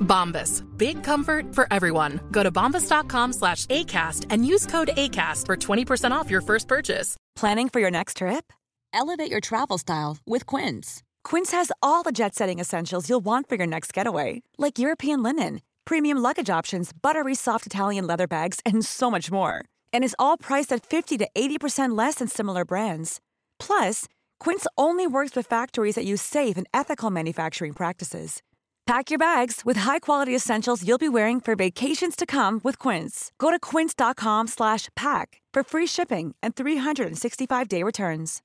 Bombas. 0.00 0.62
Big 0.76 1.02
comfort 1.02 1.54
for 1.54 1.66
everyone. 1.70 2.20
Go 2.30 2.42
to 2.42 2.50
bombas.com 2.50 3.32
slash 3.32 3.66
ACAST 3.66 4.26
and 4.30 4.46
use 4.46 4.66
code 4.66 4.88
ACAST 4.96 5.46
for 5.46 5.56
20% 5.56 6.10
off 6.10 6.30
your 6.30 6.40
first 6.40 6.68
purchase. 6.68 7.16
Planning 7.34 7.68
for 7.68 7.80
your 7.80 7.90
next 7.90 8.18
trip? 8.18 8.52
Elevate 8.92 9.30
your 9.30 9.40
travel 9.40 9.78
style 9.78 10.16
with 10.26 10.46
Quince. 10.46 11.02
Quince 11.22 11.50
has 11.52 11.70
all 11.82 12.02
the 12.02 12.12
jet 12.12 12.34
setting 12.34 12.58
essentials 12.58 13.08
you'll 13.08 13.24
want 13.24 13.48
for 13.48 13.56
your 13.56 13.66
next 13.66 13.92
getaway, 13.92 14.42
like 14.58 14.78
European 14.78 15.22
linen, 15.22 15.60
premium 15.84 16.18
luggage 16.18 16.48
options, 16.48 16.92
buttery 17.02 17.34
soft 17.34 17.66
Italian 17.66 18.06
leather 18.06 18.26
bags, 18.26 18.60
and 18.64 18.84
so 18.84 19.10
much 19.10 19.30
more. 19.30 19.64
And 19.92 20.02
is 20.02 20.16
all 20.18 20.38
priced 20.38 20.72
at 20.72 20.86
50 20.86 21.18
to 21.18 21.28
80% 21.36 21.96
less 21.96 22.16
than 22.16 22.28
similar 22.28 22.64
brands. 22.64 23.20
Plus, 23.58 24.06
Quince 24.40 24.66
only 24.78 25.06
works 25.06 25.36
with 25.36 25.46
factories 25.46 25.96
that 25.96 26.04
use 26.06 26.22
safe 26.22 26.56
and 26.56 26.66
ethical 26.72 27.10
manufacturing 27.10 27.72
practices. 27.74 28.42
Pack 28.86 29.10
your 29.10 29.18
bags 29.18 29.62
with 29.64 29.78
high-quality 29.78 30.34
essentials 30.34 30.86
you'll 30.86 30.96
be 30.96 31.08
wearing 31.08 31.40
for 31.40 31.56
vacations 31.56 32.14
to 32.14 32.24
come 32.24 32.60
with 32.62 32.78
Quince. 32.78 33.32
Go 33.36 33.50
to 33.50 33.58
quince.com 33.58 34.46
slash 34.46 34.88
pack 34.94 35.40
for 35.52 35.64
free 35.64 35.88
shipping 35.88 36.36
and 36.40 36.54
365-day 36.54 37.82
returns. 37.82 38.42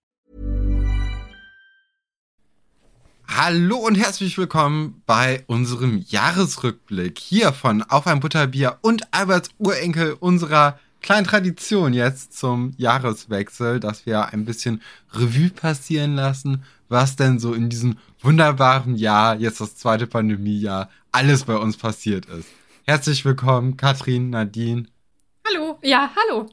Hallo 3.28 3.78
und 3.78 3.96
herzlich 3.96 4.38
willkommen 4.40 5.04
bei 5.06 5.44
unserem 5.46 6.04
Jahresrückblick 6.08 7.20
hier 7.20 7.54
von 7.54 7.84
Auf 7.84 8.08
ein 8.08 8.20
Butterbier 8.20 8.80
und 8.82 9.04
Alberts 9.12 9.52
Urenkel 9.60 10.18
unserer 10.20 10.80
kleinen 11.02 11.26
Tradition 11.26 11.94
jetzt 11.94 12.38
zum 12.38 12.74
Jahreswechsel, 12.78 13.80
dass 13.80 14.08
wir 14.08 14.34
ein 14.34 14.46
bisschen 14.46 14.82
Revue 15.14 15.50
passieren 15.50 16.16
lassen, 16.16 16.64
was 16.92 17.16
denn 17.16 17.40
so 17.40 17.54
in 17.54 17.70
diesem 17.70 17.98
wunderbaren 18.20 18.96
Jahr, 18.96 19.36
jetzt 19.38 19.62
das 19.62 19.76
zweite 19.76 20.08
Pandemiejahr, 20.08 20.90
alles 21.12 21.46
bei 21.46 21.56
uns 21.56 21.78
passiert 21.78 22.26
ist. 22.26 22.50
Herzlich 22.86 23.24
willkommen, 23.24 23.78
Katrin, 23.78 24.30
Nadine. 24.30 24.86
Hallo, 25.48 25.80
ja, 25.82 26.12
hallo. 26.16 26.48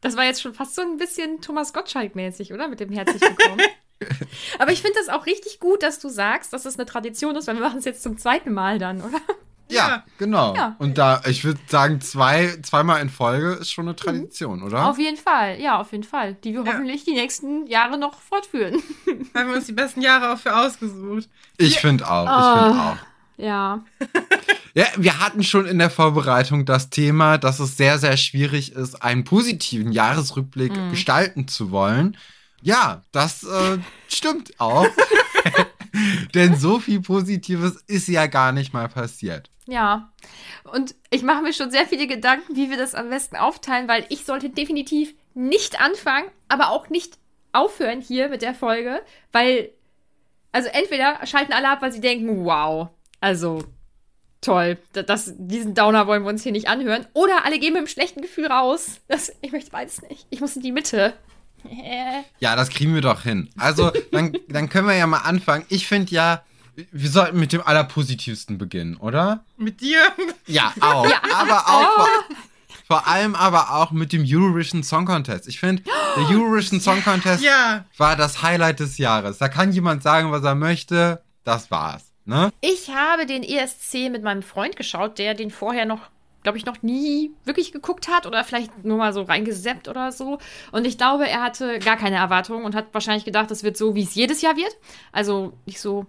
Das 0.00 0.16
war 0.16 0.24
jetzt 0.24 0.42
schon 0.42 0.52
fast 0.52 0.74
so 0.74 0.82
ein 0.82 0.96
bisschen 0.96 1.40
Thomas 1.40 1.72
Gottschalk-mäßig, 1.72 2.52
oder? 2.52 2.68
Mit 2.68 2.80
dem 2.80 2.90
herzlich 2.90 3.22
willkommen. 3.22 3.62
Aber 4.58 4.72
ich 4.72 4.82
finde 4.82 4.98
das 4.98 5.08
auch 5.08 5.26
richtig 5.26 5.60
gut, 5.60 5.82
dass 5.82 6.00
du 6.00 6.08
sagst, 6.08 6.52
dass 6.52 6.64
das 6.64 6.76
eine 6.76 6.86
Tradition 6.86 7.36
ist, 7.36 7.46
weil 7.46 7.54
wir 7.54 7.62
machen 7.62 7.78
es 7.78 7.84
jetzt 7.84 8.02
zum 8.02 8.18
zweiten 8.18 8.52
Mal 8.52 8.78
dann, 8.78 9.00
oder? 9.00 9.20
Ja, 9.74 10.04
genau. 10.18 10.54
Ja. 10.54 10.76
Und 10.78 10.98
da, 10.98 11.22
ich 11.26 11.44
würde 11.44 11.60
sagen, 11.66 12.00
zwei, 12.00 12.56
zweimal 12.62 13.00
in 13.00 13.10
Folge 13.10 13.52
ist 13.52 13.70
schon 13.70 13.86
eine 13.86 13.96
Tradition, 13.96 14.62
oder? 14.62 14.88
Auf 14.88 14.98
jeden 14.98 15.16
Fall, 15.16 15.60
ja, 15.60 15.80
auf 15.80 15.92
jeden 15.92 16.04
Fall. 16.04 16.34
Die 16.34 16.54
wir 16.54 16.64
hoffentlich 16.64 17.04
die 17.04 17.12
nächsten 17.12 17.66
Jahre 17.66 17.98
noch 17.98 18.20
fortführen. 18.20 18.82
Haben 19.34 19.48
wir 19.48 19.56
uns 19.56 19.66
die 19.66 19.72
besten 19.72 20.02
Jahre 20.02 20.32
auch 20.32 20.38
für 20.38 20.56
ausgesucht. 20.56 21.28
Ich 21.58 21.78
finde 21.78 22.08
auch, 22.10 22.24
ich 22.24 22.62
finde 22.62 22.80
auch. 22.80 22.96
Ja. 23.36 23.84
Ja, 24.76 24.86
wir 24.96 25.20
hatten 25.20 25.44
schon 25.44 25.66
in 25.66 25.78
der 25.78 25.88
Vorbereitung 25.88 26.64
das 26.64 26.90
Thema, 26.90 27.38
dass 27.38 27.60
es 27.60 27.76
sehr, 27.76 28.00
sehr 28.00 28.16
schwierig 28.16 28.72
ist, 28.72 29.04
einen 29.04 29.22
positiven 29.22 29.92
Jahresrückblick 29.92 30.72
gestalten 30.90 31.46
zu 31.46 31.70
wollen. 31.70 32.16
Ja, 32.60 33.02
das 33.12 33.44
äh, 33.44 33.78
stimmt 34.08 34.58
auch. 34.58 34.88
Denn 36.34 36.58
so 36.58 36.80
viel 36.80 37.00
Positives 37.00 37.76
ist 37.86 38.08
ja 38.08 38.26
gar 38.26 38.50
nicht 38.50 38.72
mal 38.72 38.88
passiert. 38.88 39.48
Ja. 39.66 40.12
Und 40.64 40.94
ich 41.10 41.22
mache 41.22 41.42
mir 41.42 41.52
schon 41.52 41.70
sehr 41.70 41.86
viele 41.86 42.06
Gedanken, 42.06 42.54
wie 42.56 42.70
wir 42.70 42.76
das 42.76 42.94
am 42.94 43.10
besten 43.10 43.36
aufteilen, 43.36 43.88
weil 43.88 44.04
ich 44.10 44.24
sollte 44.24 44.50
definitiv 44.50 45.14
nicht 45.34 45.80
anfangen, 45.80 46.28
aber 46.48 46.70
auch 46.70 46.90
nicht 46.90 47.18
aufhören 47.52 48.00
hier 48.00 48.28
mit 48.28 48.42
der 48.42 48.54
Folge, 48.54 49.00
weil, 49.32 49.70
also 50.52 50.68
entweder 50.68 51.24
schalten 51.26 51.52
alle 51.52 51.70
ab, 51.70 51.82
weil 51.82 51.92
sie 51.92 52.00
denken, 52.00 52.44
wow, 52.44 52.88
also 53.20 53.64
toll, 54.40 54.76
da- 54.92 55.02
das, 55.02 55.32
diesen 55.38 55.74
Downer 55.74 56.06
wollen 56.06 56.24
wir 56.24 56.28
uns 56.28 56.42
hier 56.42 56.52
nicht 56.52 56.68
anhören, 56.68 57.06
oder 57.14 57.44
alle 57.44 57.58
gehen 57.58 57.72
mit 57.72 57.78
einem 57.78 57.86
schlechten 57.86 58.20
Gefühl 58.20 58.46
raus. 58.46 59.00
Das, 59.08 59.32
ich 59.40 59.52
möchte 59.52 59.70
beides 59.70 60.02
nicht. 60.02 60.26
Ich 60.30 60.40
muss 60.40 60.56
in 60.56 60.62
die 60.62 60.72
Mitte. 60.72 61.14
Ja, 62.40 62.56
das 62.56 62.68
kriegen 62.68 62.94
wir 62.94 63.00
doch 63.00 63.22
hin. 63.22 63.48
Also, 63.56 63.90
dann, 64.12 64.36
dann 64.48 64.68
können 64.68 64.86
wir 64.86 64.94
ja 64.96 65.06
mal 65.06 65.20
anfangen. 65.20 65.64
Ich 65.70 65.88
finde 65.88 66.12
ja, 66.12 66.44
wir 66.92 67.10
sollten 67.10 67.38
mit 67.38 67.52
dem 67.52 67.62
Allerpositivsten 67.62 68.58
beginnen, 68.58 68.96
oder? 68.96 69.44
Mit 69.56 69.80
dir. 69.80 70.00
Ja, 70.46 70.72
auch. 70.80 71.06
aber 71.34 71.58
auch 71.68 71.94
vor, 71.96 72.08
vor 72.86 73.08
allem 73.08 73.34
aber 73.34 73.74
auch 73.74 73.90
mit 73.92 74.12
dem 74.12 74.24
Eurovision 74.26 74.82
Song 74.82 75.06
Contest. 75.06 75.48
Ich 75.48 75.60
finde, 75.60 75.82
der 76.16 76.24
Eurovision 76.28 76.80
Song 76.80 77.02
Contest 77.02 77.42
Ja. 77.42 77.84
war 77.96 78.16
das 78.16 78.42
Highlight 78.42 78.80
des 78.80 78.98
Jahres. 78.98 79.38
Da 79.38 79.48
kann 79.48 79.72
jemand 79.72 80.02
sagen, 80.02 80.32
was 80.32 80.42
er 80.44 80.54
möchte. 80.54 81.22
Das 81.44 81.70
war's. 81.70 82.04
Ne? 82.24 82.50
Ich 82.60 82.88
habe 82.90 83.26
den 83.26 83.42
ESC 83.42 84.10
mit 84.10 84.22
meinem 84.22 84.42
Freund 84.42 84.76
geschaut, 84.76 85.18
der 85.18 85.34
den 85.34 85.50
vorher 85.50 85.84
noch, 85.84 86.00
glaube 86.42 86.56
ich, 86.56 86.64
noch 86.64 86.82
nie 86.82 87.30
wirklich 87.44 87.70
geguckt 87.72 88.08
hat 88.08 88.26
oder 88.26 88.44
vielleicht 88.44 88.84
nur 88.84 88.96
mal 88.96 89.12
so 89.12 89.22
reingeseppt 89.22 89.88
oder 89.88 90.10
so. 90.10 90.38
Und 90.72 90.86
ich 90.86 90.96
glaube, 90.96 91.28
er 91.28 91.42
hatte 91.42 91.78
gar 91.80 91.96
keine 91.96 92.16
Erwartungen 92.16 92.64
und 92.64 92.74
hat 92.74 92.86
wahrscheinlich 92.92 93.26
gedacht, 93.26 93.50
es 93.50 93.62
wird 93.62 93.76
so, 93.76 93.94
wie 93.94 94.02
es 94.04 94.14
jedes 94.14 94.40
Jahr 94.40 94.56
wird. 94.56 94.74
Also 95.12 95.52
nicht 95.66 95.80
so 95.80 96.06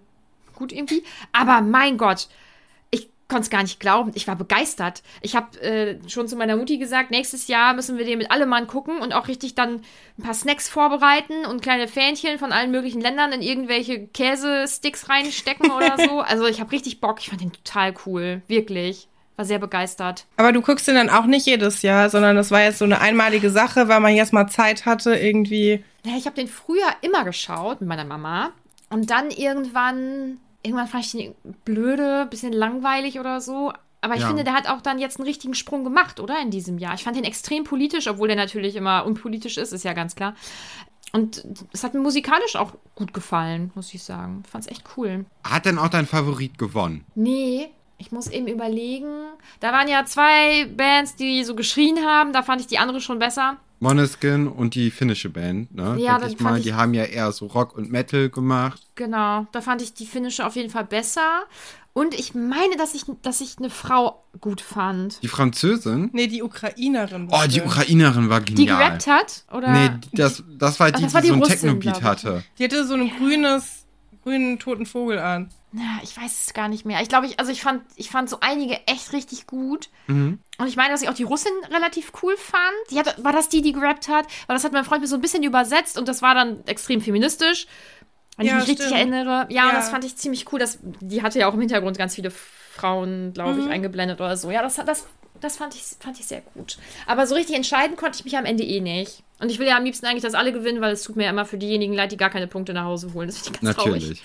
gut 0.56 0.72
irgendwie. 0.72 1.04
Aber 1.32 1.60
mein 1.60 1.96
Gott, 1.98 2.28
ich 2.90 3.08
konnte 3.28 3.42
es 3.42 3.50
gar 3.50 3.62
nicht 3.62 3.80
glauben. 3.80 4.12
Ich 4.14 4.26
war 4.26 4.36
begeistert. 4.36 5.02
Ich 5.20 5.36
habe 5.36 5.60
äh, 5.60 5.98
schon 6.08 6.28
zu 6.28 6.36
meiner 6.36 6.56
Mutti 6.56 6.78
gesagt, 6.78 7.10
nächstes 7.10 7.48
Jahr 7.48 7.74
müssen 7.74 7.98
wir 7.98 8.04
den 8.04 8.18
mit 8.18 8.30
allem 8.30 8.48
Mann 8.48 8.66
gucken 8.66 8.98
und 8.98 9.12
auch 9.12 9.28
richtig 9.28 9.54
dann 9.54 9.82
ein 10.18 10.22
paar 10.22 10.34
Snacks 10.34 10.68
vorbereiten 10.68 11.46
und 11.46 11.62
kleine 11.62 11.88
Fähnchen 11.88 12.38
von 12.38 12.52
allen 12.52 12.70
möglichen 12.70 13.00
Ländern 13.00 13.32
in 13.32 13.42
irgendwelche 13.42 14.06
Käsesticks 14.08 15.08
reinstecken 15.08 15.70
oder 15.70 15.96
so. 16.08 16.20
Also 16.20 16.46
ich 16.46 16.60
habe 16.60 16.72
richtig 16.72 17.00
Bock. 17.00 17.18
Ich 17.20 17.28
fand 17.28 17.40
den 17.40 17.52
total 17.52 17.94
cool. 18.06 18.42
Wirklich. 18.48 19.08
War 19.36 19.44
sehr 19.44 19.58
begeistert. 19.58 20.24
Aber 20.38 20.52
du 20.52 20.62
guckst 20.62 20.88
den 20.88 20.94
dann 20.94 21.10
auch 21.10 21.26
nicht 21.26 21.46
jedes 21.46 21.82
Jahr, 21.82 22.08
sondern 22.08 22.36
das 22.36 22.50
war 22.50 22.62
jetzt 22.62 22.78
so 22.78 22.86
eine 22.86 23.02
einmalige 23.02 23.50
Sache, 23.50 23.86
weil 23.86 24.00
man 24.00 24.14
jetzt 24.14 24.32
mal 24.32 24.48
Zeit 24.48 24.86
hatte, 24.86 25.14
irgendwie. 25.14 25.84
Ja, 26.04 26.12
ich 26.16 26.24
habe 26.24 26.36
den 26.36 26.48
früher 26.48 26.88
immer 27.02 27.22
geschaut 27.24 27.80
mit 27.80 27.88
meiner 27.88 28.04
Mama. 28.04 28.52
Und 28.88 29.10
dann 29.10 29.30
irgendwann, 29.30 30.38
irgendwann 30.66 30.86
fand 30.88 31.04
ich 31.06 31.12
den 31.12 31.34
blöde, 31.64 32.26
bisschen 32.28 32.52
langweilig 32.52 33.18
oder 33.20 33.40
so. 33.40 33.72
Aber 34.02 34.14
ich 34.14 34.20
Ja. 34.20 34.26
finde, 34.28 34.44
der 34.44 34.52
hat 34.52 34.68
auch 34.68 34.82
dann 34.82 34.98
jetzt 34.98 35.18
einen 35.18 35.26
richtigen 35.26 35.54
Sprung 35.54 35.82
gemacht, 35.82 36.20
oder? 36.20 36.40
In 36.40 36.50
diesem 36.50 36.78
Jahr. 36.78 36.94
Ich 36.94 37.04
fand 37.04 37.16
den 37.16 37.24
extrem 37.24 37.64
politisch, 37.64 38.06
obwohl 38.08 38.28
der 38.28 38.36
natürlich 38.36 38.76
immer 38.76 39.04
unpolitisch 39.06 39.56
ist, 39.56 39.72
ist 39.72 39.84
ja 39.84 39.94
ganz 39.94 40.14
klar. 40.14 40.34
Und 41.12 41.44
es 41.72 41.82
hat 41.82 41.94
mir 41.94 42.00
musikalisch 42.00 42.56
auch 42.56 42.72
gut 42.94 43.14
gefallen, 43.14 43.70
muss 43.74 43.94
ich 43.94 44.02
sagen. 44.02 44.42
Ich 44.44 44.50
fand's 44.50 44.66
echt 44.66 44.84
cool. 44.96 45.24
Hat 45.44 45.64
denn 45.64 45.78
auch 45.78 45.88
dein 45.88 46.06
Favorit 46.06 46.58
gewonnen? 46.58 47.04
Nee, 47.14 47.68
ich 47.98 48.12
muss 48.12 48.28
eben 48.28 48.46
überlegen. 48.48 49.08
Da 49.60 49.72
waren 49.72 49.88
ja 49.88 50.04
zwei 50.04 50.66
Bands, 50.66 51.16
die 51.16 51.42
so 51.44 51.54
geschrien 51.54 52.04
haben. 52.04 52.32
Da 52.32 52.42
fand 52.42 52.60
ich 52.60 52.66
die 52.66 52.78
andere 52.78 53.00
schon 53.00 53.18
besser. 53.18 53.56
Moneskin 53.78 54.48
und 54.48 54.74
die 54.74 54.90
finnische 54.90 55.28
Band, 55.30 55.74
ne? 55.74 55.96
Ja, 55.98 56.12
Denk 56.18 56.20
dann 56.22 56.30
ich 56.32 56.40
mal, 56.40 56.56
ich- 56.58 56.64
die 56.64 56.74
haben 56.74 56.94
ja 56.94 57.04
eher 57.04 57.30
so 57.32 57.46
Rock 57.46 57.76
und 57.76 57.90
Metal 57.90 58.30
gemacht. 58.30 58.82
Genau, 58.94 59.46
da 59.52 59.60
fand 59.60 59.82
ich 59.82 59.94
die 59.94 60.06
finnische 60.06 60.46
auf 60.46 60.56
jeden 60.56 60.70
Fall 60.70 60.84
besser. 60.84 61.44
Und 61.92 62.12
ich 62.12 62.34
meine, 62.34 62.76
dass 62.76 62.92
ich, 62.94 63.04
dass 63.22 63.40
ich 63.40 63.56
eine 63.58 63.70
Frau 63.70 64.22
gut 64.40 64.60
fand. 64.60 65.22
Die 65.22 65.28
Französin? 65.28 66.10
Nee, 66.12 66.26
die 66.26 66.42
Ukrainerin. 66.42 67.28
Oh, 67.30 67.40
die 67.48 67.62
Ukrainerin 67.62 68.28
war 68.28 68.40
Die 68.42 68.54
genial. 68.54 68.76
gerappt 68.76 69.06
hat? 69.06 69.44
Oder? 69.50 69.72
Nee, 69.72 69.90
das, 70.12 70.42
das 70.58 70.78
war 70.78 70.92
die, 70.92 71.02
das 71.02 71.14
war 71.14 71.22
die, 71.22 71.28
die 71.28 71.34
so 71.34 71.40
ein 71.42 71.48
Techno-Beat 71.48 72.02
hatte. 72.02 72.44
Die 72.58 72.64
hatte 72.64 72.86
so 72.86 72.94
ein 72.94 73.10
grünes, 73.16 73.85
grünen 74.26 74.58
toten 74.58 74.86
Vogel 74.86 75.20
an. 75.20 75.50
Na, 75.70 76.00
ich 76.02 76.16
weiß 76.16 76.46
es 76.46 76.52
gar 76.54 76.66
nicht 76.68 76.84
mehr. 76.84 77.00
Ich 77.00 77.08
glaube, 77.08 77.26
ich, 77.26 77.38
also 77.38 77.52
ich 77.52 77.60
fand, 77.62 77.82
ich 77.94 78.10
fand 78.10 78.28
so 78.28 78.38
einige 78.40 78.74
echt 78.88 79.12
richtig 79.12 79.46
gut. 79.46 79.88
Mhm. 80.08 80.40
Und 80.58 80.66
ich 80.66 80.74
meine, 80.76 80.90
dass 80.90 81.02
ich 81.02 81.08
auch 81.08 81.14
die 81.14 81.22
Russin 81.22 81.52
relativ 81.70 82.12
cool 82.22 82.36
fand. 82.36 82.74
Die 82.90 82.98
hat, 82.98 83.22
war 83.22 83.32
das 83.32 83.48
die, 83.48 83.62
die 83.62 83.72
gerappt 83.72 84.08
hat? 84.08 84.26
Weil 84.48 84.56
das 84.56 84.64
hat 84.64 84.72
mein 84.72 84.84
Freund 84.84 85.02
mir 85.02 85.06
so 85.06 85.14
ein 85.14 85.20
bisschen 85.20 85.44
übersetzt 85.44 85.96
und 85.96 86.08
das 86.08 86.22
war 86.22 86.34
dann 86.34 86.64
extrem 86.66 87.00
feministisch. 87.00 87.68
Wenn 88.36 88.46
Ja, 88.46 88.54
ich 88.54 88.58
mich 88.60 88.68
richtig 88.70 88.86
stimmt. 88.86 89.00
erinnere. 89.12 89.46
Ja, 89.50 89.62
Ja. 89.62 89.68
und 89.68 89.74
das 89.76 89.90
fand 89.90 90.04
ich 90.04 90.16
ziemlich 90.16 90.50
cool. 90.52 90.58
Das, 90.58 90.78
die 90.82 91.22
hatte 91.22 91.38
ja 91.38 91.48
auch 91.48 91.54
im 91.54 91.60
Hintergrund 91.60 91.96
ganz 91.96 92.16
viele 92.16 92.30
Frauen, 92.30 93.32
glaube 93.32 93.54
Mhm. 93.54 93.60
ich, 93.66 93.70
eingeblendet 93.70 94.20
oder 94.20 94.36
so. 94.36 94.50
Ja, 94.50 94.62
das, 94.62 94.74
das, 94.76 95.06
das 95.40 95.56
fand, 95.56 95.74
ich, 95.76 95.82
fand 96.00 96.18
ich 96.18 96.26
sehr 96.26 96.40
gut. 96.40 96.78
Aber 97.06 97.26
so 97.28 97.34
richtig 97.36 97.54
entscheiden 97.54 97.96
konnte 97.96 98.18
ich 98.18 98.24
mich 98.24 98.36
am 98.36 98.44
Ende 98.44 98.64
eh 98.64 98.80
nicht. 98.80 99.22
Und 99.38 99.50
ich 99.50 99.58
will 99.58 99.66
ja 99.66 99.76
am 99.76 99.84
liebsten 99.84 100.06
eigentlich, 100.06 100.22
dass 100.22 100.34
alle 100.34 100.52
gewinnen, 100.52 100.80
weil 100.80 100.92
es 100.92 101.02
tut 101.02 101.16
mir 101.16 101.24
ja 101.24 101.30
immer 101.30 101.44
für 101.44 101.58
diejenigen 101.58 101.92
leid, 101.92 102.12
die 102.12 102.16
gar 102.16 102.30
keine 102.30 102.46
Punkte 102.46 102.72
nach 102.72 102.84
Hause 102.84 103.12
holen. 103.12 103.28
Das 103.28 103.38
finde 103.38 103.58
ich 103.58 103.62
ganz 103.62 103.76
traurig. 103.76 104.22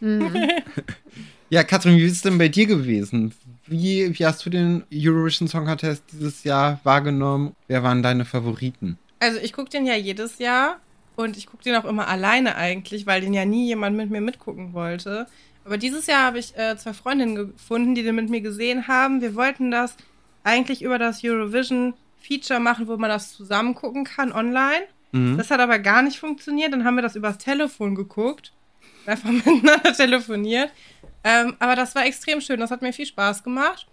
Natürlich. 0.00 0.64
ja, 1.50 1.64
Katrin, 1.64 1.96
wie 1.96 2.04
ist 2.04 2.12
es 2.12 2.22
denn 2.22 2.36
bei 2.36 2.48
dir 2.48 2.66
gewesen? 2.66 3.32
Wie, 3.66 4.18
wie 4.18 4.26
hast 4.26 4.44
du 4.44 4.50
den 4.50 4.84
Eurovision 4.92 5.48
Song 5.48 5.64
Contest 5.64 6.04
dieses 6.12 6.44
Jahr 6.44 6.80
wahrgenommen? 6.84 7.54
Wer 7.68 7.82
waren 7.82 8.02
deine 8.02 8.24
Favoriten? 8.24 8.98
Also 9.20 9.38
ich 9.38 9.54
gucke 9.54 9.70
den 9.70 9.86
ja 9.86 9.94
jedes 9.94 10.38
Jahr 10.38 10.80
und 11.16 11.38
ich 11.38 11.46
gucke 11.46 11.64
den 11.64 11.76
auch 11.76 11.86
immer 11.86 12.08
alleine 12.08 12.56
eigentlich, 12.56 13.06
weil 13.06 13.22
den 13.22 13.32
ja 13.32 13.46
nie 13.46 13.66
jemand 13.66 13.96
mit 13.96 14.10
mir 14.10 14.20
mitgucken 14.20 14.74
wollte. 14.74 15.26
Aber 15.64 15.78
dieses 15.78 16.06
Jahr 16.06 16.24
habe 16.24 16.38
ich 16.38 16.56
äh, 16.58 16.76
zwei 16.76 16.92
Freundinnen 16.92 17.34
gefunden, 17.34 17.94
die 17.94 18.02
den 18.02 18.16
mit 18.16 18.28
mir 18.28 18.42
gesehen 18.42 18.86
haben. 18.86 19.22
Wir 19.22 19.34
wollten 19.34 19.70
das 19.70 19.96
eigentlich 20.42 20.82
über 20.82 20.98
das 20.98 21.24
Eurovision 21.24 21.94
Feature 22.26 22.60
machen, 22.60 22.86
wo 22.88 22.96
man 22.96 23.10
das 23.10 23.32
zusammen 23.36 23.74
gucken 23.74 24.04
kann 24.04 24.32
online. 24.32 24.84
Mhm. 25.12 25.36
Das 25.36 25.50
hat 25.50 25.60
aber 25.60 25.78
gar 25.78 26.02
nicht 26.02 26.18
funktioniert. 26.18 26.72
Dann 26.72 26.84
haben 26.84 26.94
wir 26.96 27.02
das 27.02 27.16
übers 27.16 27.38
Telefon 27.38 27.94
geguckt. 27.94 28.52
Einfach 29.06 29.30
miteinander 29.30 29.92
telefoniert. 29.92 30.70
Ähm, 31.22 31.56
aber 31.58 31.76
das 31.76 31.94
war 31.94 32.06
extrem 32.06 32.40
schön. 32.40 32.60
Das 32.60 32.70
hat 32.70 32.82
mir 32.82 32.92
viel 32.92 33.06
Spaß 33.06 33.42
gemacht. 33.44 33.86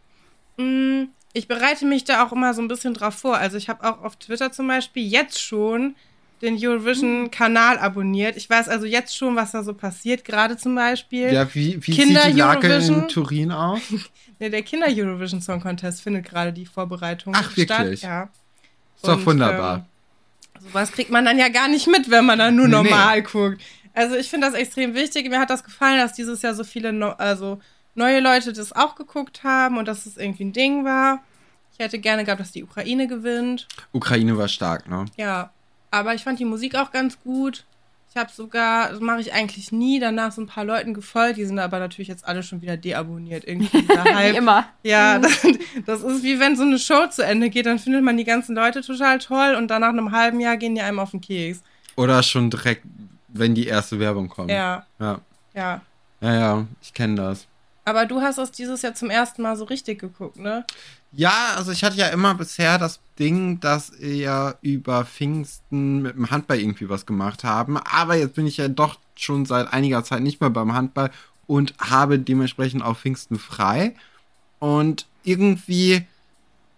Mm, 0.57 1.03
Ich 1.33 1.47
bereite 1.47 1.85
mich 1.85 2.03
da 2.03 2.25
auch 2.25 2.31
immer 2.31 2.53
so 2.53 2.61
ein 2.61 2.67
bisschen 2.67 2.93
drauf 2.93 3.15
vor. 3.15 3.37
Also 3.37 3.57
ich 3.57 3.69
habe 3.69 3.83
auch 3.89 4.03
auf 4.03 4.15
Twitter 4.17 4.51
zum 4.51 4.67
Beispiel 4.67 5.05
jetzt 5.07 5.39
schon 5.41 5.95
den 6.41 6.57
Eurovision-Kanal 6.59 7.77
abonniert. 7.77 8.35
Ich 8.35 8.49
weiß 8.49 8.67
also 8.67 8.85
jetzt 8.85 9.15
schon, 9.15 9.35
was 9.35 9.51
da 9.51 9.63
so 9.63 9.73
passiert. 9.73 10.25
Gerade 10.25 10.57
zum 10.57 10.75
Beispiel. 10.75 11.31
Ja, 11.31 11.53
wie, 11.53 11.85
wie 11.85 11.91
Kinder 11.91 12.23
sieht 12.23 12.33
die 12.33 12.39
Lage 12.39 12.67
in 12.67 12.73
Eurovision. 12.73 13.07
Turin 13.07 13.51
aus? 13.51 13.81
Nee, 14.39 14.49
der 14.49 14.63
Kinder-Eurovision 14.63 15.39
Song 15.39 15.61
Contest 15.61 16.01
findet 16.01 16.25
gerade 16.25 16.51
die 16.51 16.65
Vorbereitung 16.65 17.35
Ach, 17.35 17.55
wirklich? 17.55 17.99
statt. 17.99 18.01
Ja. 18.01 18.23
Ist 18.95 19.07
doch 19.07 19.17
Und, 19.17 19.25
wunderbar. 19.27 19.85
Ähm, 20.55 20.67
sowas 20.67 20.91
kriegt 20.91 21.11
man 21.11 21.25
dann 21.25 21.37
ja 21.37 21.49
gar 21.49 21.67
nicht 21.67 21.85
mit, 21.85 22.09
wenn 22.09 22.25
man 22.25 22.39
dann 22.39 22.55
nur 22.55 22.67
Nee, 22.67 22.73
normal 22.73 23.21
guckt. 23.21 23.61
Also 23.93 24.15
ich 24.15 24.31
finde 24.31 24.47
das 24.47 24.55
extrem 24.55 24.95
wichtig. 24.95 25.29
Mir 25.29 25.39
hat 25.39 25.51
das 25.51 25.63
gefallen, 25.63 25.99
dass 25.99 26.13
dieses 26.13 26.41
Jahr 26.41 26.55
so 26.55 26.63
viele 26.63 26.91
no 26.91 27.09
also 27.09 27.59
neue 27.93 28.19
Leute 28.19 28.51
das 28.51 28.73
auch 28.73 28.95
geguckt 28.95 29.43
haben 29.43 29.77
und 29.77 29.87
dass 29.87 30.07
es 30.07 30.17
irgendwie 30.17 30.45
ein 30.45 30.53
Ding 30.53 30.85
war. 30.85 31.21
Ich 31.73 31.77
hätte 31.77 31.99
gerne 31.99 32.23
gehabt, 32.23 32.41
dass 32.41 32.51
die 32.51 32.63
Ukraine 32.63 33.07
gewinnt. 33.07 33.67
Ukraine 33.91 34.35
war 34.39 34.47
stark, 34.47 34.89
ne? 34.89 35.05
Ja, 35.17 35.51
aber 35.91 36.15
ich 36.15 36.23
fand 36.23 36.39
die 36.39 36.45
Musik 36.45 36.75
auch 36.75 36.91
ganz 36.91 37.19
gut. 37.19 37.65
Ich 38.09 38.17
habe 38.17 38.29
sogar, 38.29 38.89
das 38.89 38.99
mache 38.99 39.21
ich 39.21 39.31
eigentlich 39.31 39.71
nie, 39.71 39.99
danach 39.99 40.33
so 40.33 40.41
ein 40.41 40.47
paar 40.47 40.65
Leuten 40.65 40.93
gefolgt. 40.93 41.37
Die 41.37 41.45
sind 41.45 41.59
aber 41.59 41.79
natürlich 41.79 42.09
jetzt 42.09 42.25
alle 42.25 42.43
schon 42.43 42.61
wieder 42.61 42.75
deabonniert. 42.75 43.45
Irgendwie. 43.45 43.87
Wie 43.87 44.35
immer. 44.35 44.65
Ja, 44.83 45.17
das, 45.19 45.47
das 45.85 46.01
ist 46.01 46.21
wie 46.21 46.37
wenn 46.37 46.57
so 46.57 46.63
eine 46.63 46.77
Show 46.77 47.07
zu 47.07 47.23
Ende 47.23 47.49
geht, 47.49 47.67
dann 47.67 47.79
findet 47.79 48.03
man 48.03 48.17
die 48.17 48.25
ganzen 48.25 48.53
Leute 48.53 48.81
total 48.81 49.19
toll 49.19 49.55
und 49.55 49.69
dann 49.69 49.81
nach 49.81 49.89
einem 49.89 50.11
halben 50.11 50.41
Jahr 50.41 50.57
gehen 50.57 50.75
die 50.75 50.81
einem 50.81 50.99
auf 50.99 51.11
den 51.11 51.21
Keks. 51.21 51.61
Oder 51.95 52.21
schon 52.21 52.49
direkt, 52.49 52.83
wenn 53.29 53.55
die 53.55 53.67
erste 53.67 53.97
Werbung 53.99 54.27
kommt. 54.27 54.51
Ja, 54.51 54.85
Ja, 54.99 55.21
ja. 55.53 55.81
ja, 56.19 56.33
ja 56.33 56.67
ich 56.81 56.93
kenne 56.93 57.15
das. 57.15 57.47
Aber 57.83 58.05
du 58.05 58.21
hast 58.21 58.37
das 58.37 58.51
dieses 58.51 58.83
Jahr 58.83 58.93
zum 58.93 59.09
ersten 59.09 59.41
Mal 59.41 59.55
so 59.57 59.63
richtig 59.65 59.99
geguckt, 59.99 60.37
ne? 60.37 60.65
Ja, 61.13 61.55
also 61.57 61.71
ich 61.71 61.83
hatte 61.83 61.97
ja 61.97 62.07
immer 62.07 62.35
bisher 62.35 62.77
das 62.77 62.99
Ding, 63.19 63.59
dass 63.59 63.91
wir 63.99 64.57
über 64.61 65.03
Pfingsten 65.03 66.01
mit 66.01 66.15
dem 66.15 66.29
Handball 66.31 66.59
irgendwie 66.59 66.89
was 66.89 67.05
gemacht 67.05 67.43
haben. 67.43 67.77
Aber 67.77 68.15
jetzt 68.15 68.35
bin 68.35 68.47
ich 68.47 68.57
ja 68.57 68.67
doch 68.67 68.97
schon 69.15 69.45
seit 69.45 69.73
einiger 69.73 70.03
Zeit 70.03 70.21
nicht 70.21 70.39
mehr 70.41 70.49
beim 70.49 70.73
Handball 70.73 71.11
und 71.47 71.73
habe 71.79 72.17
dementsprechend 72.19 72.83
auch 72.83 72.97
Pfingsten 72.97 73.39
frei. 73.39 73.95
Und 74.59 75.05
irgendwie, 75.23 76.05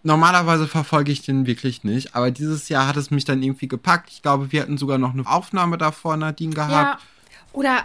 normalerweise 0.03 0.67
verfolge 0.67 1.11
ich 1.11 1.21
den 1.21 1.45
wirklich 1.45 1.83
nicht. 1.83 2.15
Aber 2.15 2.31
dieses 2.31 2.69
Jahr 2.69 2.87
hat 2.87 2.97
es 2.97 3.11
mich 3.11 3.25
dann 3.25 3.43
irgendwie 3.43 3.67
gepackt. 3.67 4.09
Ich 4.09 4.21
glaube, 4.21 4.51
wir 4.51 4.61
hatten 4.61 4.77
sogar 4.77 4.97
noch 4.97 5.13
eine 5.13 5.27
Aufnahme 5.27 5.77
davor, 5.77 6.17
Nadine, 6.17 6.55
Ja. 6.55 6.67
gehabt. 6.67 7.03
Oder, 7.51 7.83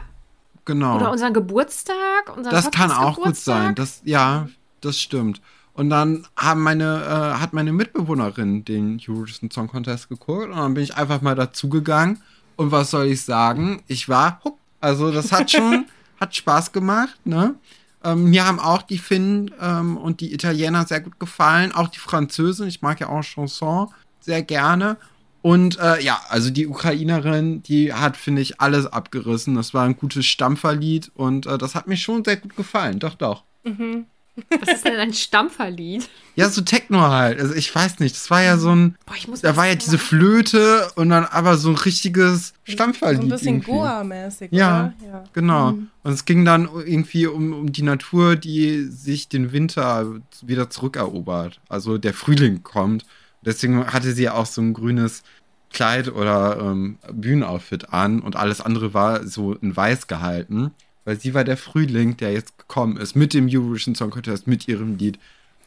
Genau. 0.68 0.96
oder 0.96 1.10
unseren 1.10 1.32
Geburtstag. 1.32 2.36
Unseren 2.36 2.52
Das 2.52 2.70
kann 2.70 2.90
auch 2.90 3.16
gut 3.16 3.36
sein. 3.36 3.74
Das, 3.74 4.02
ja, 4.04 4.50
das 4.82 5.00
stimmt. 5.00 5.40
Und 5.72 5.88
dann 5.88 6.26
haben 6.36 6.62
meine, 6.62 7.04
äh, 7.04 7.40
hat 7.40 7.54
meine 7.54 7.72
Mitbewohnerin 7.72 8.66
den 8.66 9.00
Eurovision 9.08 9.50
Song 9.50 9.68
Contest 9.68 10.10
geguckt 10.10 10.44
und 10.50 10.56
dann 10.56 10.74
bin 10.74 10.84
ich 10.84 10.94
einfach 10.94 11.22
mal 11.22 11.34
dazugegangen. 11.34 12.20
Und 12.56 12.70
was 12.70 12.90
soll 12.90 13.06
ich 13.06 13.22
sagen? 13.22 13.82
Ich 13.86 14.10
war 14.10 14.42
hook. 14.44 14.58
Also 14.78 15.10
das 15.10 15.32
hat 15.32 15.50
schon, 15.50 15.86
hat 16.20 16.36
Spaß 16.36 16.72
gemacht, 16.72 17.18
ne? 17.24 17.54
Ähm, 18.04 18.28
mir 18.28 18.46
haben 18.46 18.60
auch 18.60 18.82
die 18.82 18.98
Finnen 18.98 19.50
ähm, 19.62 19.96
und 19.96 20.20
die 20.20 20.34
Italiener 20.34 20.86
sehr 20.86 21.00
gut 21.00 21.18
gefallen. 21.18 21.72
Auch 21.72 21.88
die 21.88 21.98
Französin. 21.98 22.68
Ich 22.68 22.82
mag 22.82 23.00
ja 23.00 23.08
auch 23.08 23.22
Chanson 23.22 23.88
sehr 24.20 24.42
gerne. 24.42 24.98
Und 25.48 25.78
äh, 25.78 26.02
ja, 26.02 26.20
also 26.28 26.50
die 26.50 26.66
Ukrainerin, 26.66 27.62
die 27.62 27.94
hat, 27.94 28.18
finde 28.18 28.42
ich, 28.42 28.60
alles 28.60 28.84
abgerissen. 28.84 29.54
Das 29.54 29.72
war 29.72 29.86
ein 29.86 29.96
gutes 29.96 30.26
Stampferlied 30.26 31.10
und 31.14 31.46
äh, 31.46 31.56
das 31.56 31.74
hat 31.74 31.86
mir 31.86 31.96
schon 31.96 32.22
sehr 32.22 32.36
gut 32.36 32.54
gefallen. 32.54 32.98
Doch, 32.98 33.14
doch. 33.14 33.44
Was 33.64 34.68
ist 34.68 34.84
denn 34.84 34.96
ein 34.96 35.14
Stampferlied? 35.14 36.06
Ja, 36.36 36.50
so 36.50 36.60
Techno 36.60 37.00
halt. 37.00 37.40
Also 37.40 37.54
ich 37.54 37.74
weiß 37.74 37.98
nicht, 38.00 38.14
das 38.14 38.30
war 38.30 38.42
ja 38.42 38.58
so 38.58 38.74
ein. 38.74 38.96
Boah, 39.06 39.14
ich 39.16 39.26
muss 39.26 39.40
Da 39.40 39.56
war 39.56 39.66
ja 39.66 39.74
diese. 39.74 39.96
Flöte 39.96 40.86
und 40.96 41.08
dann 41.08 41.24
aber 41.24 41.56
so 41.56 41.70
ein 41.70 41.76
richtiges 41.76 42.52
Stampferlied. 42.64 43.16
So 43.16 43.22
ein 43.22 43.30
bisschen 43.30 43.54
irgendwie. 43.54 43.70
Goa-mäßig, 43.70 44.52
Ja? 44.52 44.92
Ja. 45.02 45.24
genau. 45.32 45.68
Und 45.68 46.12
es 46.12 46.26
ging 46.26 46.44
dann 46.44 46.68
irgendwie 46.74 47.26
um, 47.26 47.54
um 47.54 47.72
die 47.72 47.82
Natur, 47.82 48.36
die 48.36 48.82
sich 48.82 49.30
den 49.30 49.52
Winter 49.52 50.20
wieder 50.42 50.68
zurückerobert. 50.68 51.58
Also 51.70 51.96
der 51.96 52.12
Frühling 52.12 52.62
kommt. 52.62 53.06
Deswegen 53.42 53.86
hatte 53.86 54.12
sie 54.12 54.24
ja 54.24 54.34
auch 54.34 54.46
so 54.46 54.60
ein 54.60 54.74
grünes 54.74 55.22
Kleid 55.70 56.08
oder 56.12 56.58
ähm, 56.60 56.98
Bühnenoutfit 57.12 57.92
an 57.92 58.20
und 58.20 58.36
alles 58.36 58.60
andere 58.60 58.94
war 58.94 59.26
so 59.26 59.54
in 59.54 59.76
weiß 59.76 60.06
gehalten. 60.06 60.72
Weil 61.04 61.18
sie 61.18 61.32
war 61.32 61.44
der 61.44 61.56
Frühling, 61.56 62.16
der 62.18 62.32
jetzt 62.32 62.58
gekommen 62.58 62.96
ist 62.98 63.16
mit 63.16 63.32
dem 63.32 63.48
Eurovision 63.50 63.94
Song 63.94 64.10
Contest, 64.10 64.46
mit 64.46 64.68
ihrem 64.68 64.96
Lied 64.98 65.18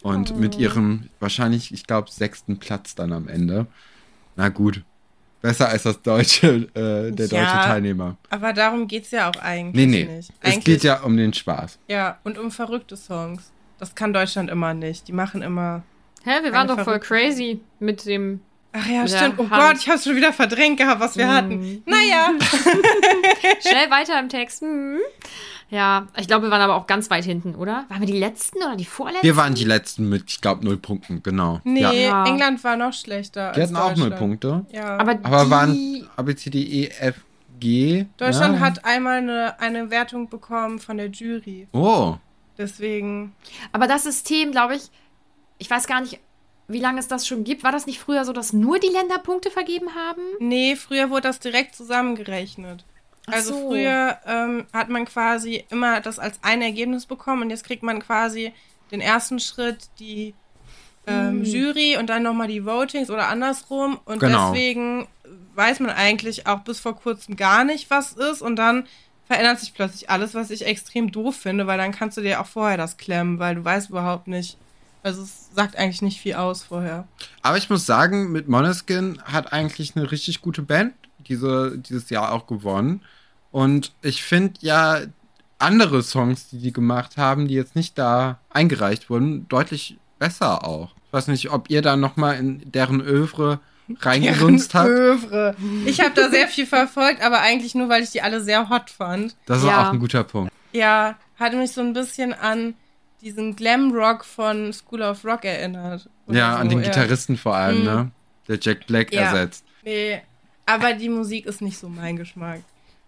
und 0.03 0.37
mit 0.39 0.57
ihrem 0.57 1.09
wahrscheinlich, 1.19 1.73
ich 1.73 1.87
glaube, 1.87 2.11
sechsten 2.11 2.57
Platz 2.57 2.93
dann 2.95 3.11
am 3.11 3.27
Ende. 3.27 3.65
Na 4.35 4.49
gut. 4.49 4.83
Besser 5.41 5.69
als 5.69 5.81
das 5.83 5.99
deutsche, 6.03 6.67
äh, 6.75 7.11
der 7.11 7.25
Ja. 7.27 7.39
deutsche 7.39 7.67
Teilnehmer. 7.67 8.17
Aber 8.29 8.53
darum 8.53 8.87
geht's 8.87 9.09
ja 9.09 9.29
auch 9.31 9.41
eigentlich 9.41 9.87
Nee, 9.87 10.05
nee. 10.05 10.15
nicht. 10.17 10.31
Es 10.41 10.51
Eigentlich, 10.53 10.63
geht 10.65 10.83
ja 10.83 11.01
um 11.01 11.17
den 11.17 11.33
Spaß. 11.33 11.79
Ja, 11.87 12.19
und 12.23 12.37
um 12.37 12.51
verrückte 12.51 12.95
Songs. 12.95 13.51
Das 13.79 13.95
kann 13.95 14.13
Deutschland 14.13 14.51
immer 14.51 14.75
nicht. 14.75 15.07
Die 15.07 15.13
machen 15.13 15.41
immer. 15.41 15.81
Hä, 16.23 16.43
wir 16.43 16.51
waren 16.53 16.67
doch 16.67 16.79
voll 16.81 16.99
crazy 16.99 17.59
mit 17.79 18.05
dem. 18.05 18.41
Ach 18.73 18.87
ja, 18.87 19.07
stimmt. 19.07 19.35
Oh 19.37 19.49
Hand. 19.49 19.61
Gott, 19.61 19.77
ich 19.81 19.89
hab's 19.89 20.03
schon 20.05 20.15
wieder 20.15 20.31
verdrängt 20.31 20.77
gehabt, 20.77 21.01
was 21.01 21.17
wir 21.17 21.25
Mhm. 21.27 21.31
hatten. 21.31 21.83
Naja. 21.85 22.29
Schnell 23.61 23.89
weiter 23.91 24.19
im 24.19 24.29
Text. 24.29 24.61
Hm. 24.61 24.97
Ja, 25.69 26.07
ich 26.17 26.27
glaube, 26.27 26.47
wir 26.47 26.51
waren 26.51 26.61
aber 26.61 26.75
auch 26.75 26.85
ganz 26.87 27.09
weit 27.09 27.23
hinten, 27.23 27.55
oder? 27.55 27.85
Waren 27.87 28.01
wir 28.01 28.07
die 28.07 28.19
letzten 28.19 28.57
oder 28.57 28.75
die 28.75 28.83
vorletzten? 28.85 29.23
Wir 29.25 29.37
waren 29.37 29.55
die 29.55 29.63
letzten 29.63 30.09
mit, 30.09 30.29
ich 30.29 30.41
glaube, 30.41 30.65
null 30.65 30.77
Punkten, 30.77 31.23
genau. 31.23 31.61
Nee, 31.63 31.81
Ja. 31.81 31.91
Ja. 31.93 32.25
England 32.25 32.61
war 32.63 32.75
noch 32.75 32.91
schlechter. 32.93 33.53
Die 33.53 33.61
als 33.61 33.69
hatten 33.73 33.77
auch 33.77 33.95
null. 33.95 34.11
Punkte. 34.11 34.65
Ja. 34.71 34.97
aber 34.97 35.11
Aber 35.23 35.45
die, 35.45 35.49
waren 35.51 36.09
A, 36.17 36.21
B, 36.23 36.35
C, 36.35 36.49
D, 36.49 36.59
E, 36.61 36.87
F, 36.99 37.15
G. 37.59 38.05
Deutschland 38.17 38.55
ja. 38.55 38.59
hat 38.61 38.83
einmal 38.83 39.19
eine, 39.19 39.59
eine 39.61 39.89
Wertung 39.91 40.27
bekommen 40.29 40.79
von 40.79 40.97
der 40.97 41.07
Jury. 41.09 41.67
Oh. 41.71 42.15
Deswegen. 42.57 43.33
Aber 43.71 43.87
das 43.87 44.03
System, 44.03 44.51
glaube 44.51 44.75
ich, 44.75 44.89
ich 45.57 45.69
weiß 45.69 45.87
gar 45.87 46.01
nicht, 46.01 46.19
wie 46.71 46.79
lange 46.79 46.99
es 46.99 47.07
das 47.07 47.27
schon 47.27 47.43
gibt. 47.43 47.63
War 47.63 47.71
das 47.71 47.85
nicht 47.85 47.99
früher 47.99 48.25
so, 48.25 48.33
dass 48.33 48.53
nur 48.53 48.79
die 48.79 48.87
Länder 48.87 49.19
Punkte 49.19 49.51
vergeben 49.51 49.95
haben? 49.95 50.21
Nee, 50.39 50.75
früher 50.75 51.09
wurde 51.09 51.23
das 51.23 51.39
direkt 51.39 51.75
zusammengerechnet. 51.75 52.83
Ach 53.27 53.33
Also 53.33 53.53
so. 53.53 53.69
früher 53.69 54.17
ähm, 54.25 54.65
hat 54.73 54.89
man 54.89 55.05
quasi 55.05 55.63
immer 55.69 56.01
das 56.01 56.19
als 56.19 56.39
ein 56.41 56.61
Ergebnis 56.61 57.05
bekommen 57.05 57.43
und 57.43 57.49
jetzt 57.49 57.63
kriegt 57.65 57.83
man 57.83 58.01
quasi 58.01 58.53
den 58.91 59.01
ersten 59.01 59.39
Schritt 59.39 59.89
die 59.99 60.33
ähm, 61.07 61.43
Jury 61.43 61.97
und 61.97 62.09
dann 62.09 62.23
nochmal 62.23 62.47
die 62.47 62.65
Votings 62.65 63.09
oder 63.09 63.27
andersrum. 63.27 63.99
Und 64.05 64.19
Genau. 64.19 64.51
deswegen 64.51 65.07
weiß 65.55 65.79
man 65.79 65.91
eigentlich 65.91 66.47
auch 66.47 66.59
bis 66.59 66.79
vor 66.79 66.95
kurzem 66.95 67.35
gar 67.35 67.63
nicht, 67.63 67.89
was 67.89 68.13
ist. 68.13 68.41
Und 68.41 68.55
dann 68.57 68.85
verändert 69.25 69.59
sich 69.59 69.73
plötzlich 69.73 70.09
alles, 70.09 70.33
was 70.35 70.51
ich 70.51 70.65
extrem 70.65 71.11
doof 71.11 71.35
finde, 71.35 71.65
weil 71.67 71.77
dann 71.77 71.91
kannst 71.93 72.17
du 72.17 72.21
dir 72.21 72.41
auch 72.41 72.45
vorher 72.45 72.77
das 72.77 72.97
klemmen, 72.97 73.39
weil 73.39 73.55
du 73.55 73.63
weißt 73.65 73.89
überhaupt 73.89 74.27
nicht. 74.27 74.57
Also 75.03 75.23
es 75.23 75.49
sagt 75.53 75.75
eigentlich 75.77 76.01
nicht 76.01 76.21
viel 76.21 76.35
aus 76.35 76.63
vorher. 76.63 77.07
Aber 77.41 77.57
ich 77.57 77.69
muss 77.69 77.85
sagen, 77.85 78.31
mit 78.31 78.47
Moneskin 78.47 79.21
hat 79.23 79.51
eigentlich 79.53 79.95
eine 79.95 80.11
richtig 80.11 80.41
gute 80.41 80.61
Band 80.61 80.93
diese, 81.27 81.77
dieses 81.77 82.09
Jahr 82.09 82.31
auch 82.31 82.47
gewonnen. 82.47 83.01
Und 83.51 83.93
ich 84.01 84.23
finde 84.23 84.53
ja 84.61 84.99
andere 85.59 86.01
Songs, 86.03 86.49
die 86.49 86.59
die 86.59 86.73
gemacht 86.73 87.17
haben, 87.17 87.47
die 87.47 87.53
jetzt 87.55 87.75
nicht 87.75 87.97
da 87.97 88.39
eingereicht 88.49 89.09
wurden, 89.09 89.47
deutlich 89.49 89.97
besser 90.19 90.65
auch. 90.65 90.91
Ich 91.07 91.13
weiß 91.13 91.27
nicht, 91.27 91.51
ob 91.51 91.69
ihr 91.69 91.81
da 91.81 91.95
noch 91.97 92.15
mal 92.15 92.33
in 92.33 92.71
deren 92.71 93.01
Övre 93.01 93.59
reingelunzt 93.99 94.73
habt. 94.73 94.87
Övre. 94.89 95.55
Ich 95.85 95.99
habe 95.99 96.11
da 96.15 96.29
sehr 96.29 96.47
viel 96.47 96.65
verfolgt, 96.65 97.21
aber 97.21 97.41
eigentlich 97.41 97.75
nur, 97.75 97.89
weil 97.89 98.03
ich 98.03 98.11
die 98.11 98.21
alle 98.21 98.41
sehr 98.41 98.69
hot 98.69 98.89
fand. 98.89 99.35
Das 99.45 99.59
ist 99.59 99.65
Ja. 99.65 99.87
auch 99.89 99.93
ein 99.93 99.99
guter 99.99 100.23
Punkt. 100.23 100.51
Ja, 100.71 101.15
hat 101.37 101.53
mich 101.53 101.71
so 101.73 101.81
ein 101.81 101.93
bisschen 101.93 102.33
an 102.33 102.75
diesen 103.21 103.55
Glam-Rock 103.55 104.25
von 104.25 104.73
School 104.73 105.01
of 105.01 105.23
Rock 105.25 105.45
erinnert. 105.45 106.09
Ja, 106.27 106.53
so, 106.53 106.57
an 106.59 106.69
den 106.69 106.79
ja. 106.79 106.85
Gitarristen 106.85 107.37
vor 107.37 107.55
allem, 107.55 107.79
Mhm. 107.79 107.85
ne? 107.85 108.11
Der 108.47 108.57
Jack 108.59 108.87
Black 108.87 109.13
Ja. 109.13 109.21
ersetzt. 109.23 109.63
Nee, 109.83 110.21
aber 110.65 110.93
die 110.93 111.09
Musik 111.09 111.45
ist 111.45 111.61
nicht 111.61 111.77
so 111.77 111.87
mein 111.89 112.17
Geschmack. 112.17 112.61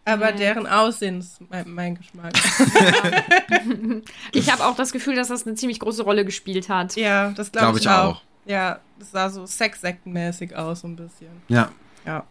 Aber 0.06 0.32
deren 0.34 0.68
Aussehen 0.68 1.20
ist 1.20 1.40
mein, 1.50 1.70
mein 1.74 1.96
Geschmack. 1.96 2.34
Ich 4.34 4.52
habe 4.52 4.66
auch 4.66 4.76
das 4.76 4.92
Gefühl, 4.92 5.16
dass 5.16 5.28
das 5.30 5.46
eine 5.46 5.56
ziemlich 5.56 5.80
große 5.80 6.04
Rolle 6.04 6.26
gespielt 6.26 6.70
hat. 6.70 6.96
ja, 6.96 7.30
das 7.32 7.52
glaube 7.52 7.68
Glaub 7.68 7.76
ich, 7.78 7.82
ich 7.84 7.90
auch. 7.90 8.16
auch. 8.18 8.22
Ja, 8.46 8.80
das 9.00 9.12
sah 9.12 9.30
so 9.30 9.46
Sexsektenmäßig 9.46 10.56
aus, 10.56 10.82
so 10.82 10.88
ein 10.88 10.96
bisschen. 10.96 11.30
Ja. 11.48 11.70
Ja. 12.06 12.26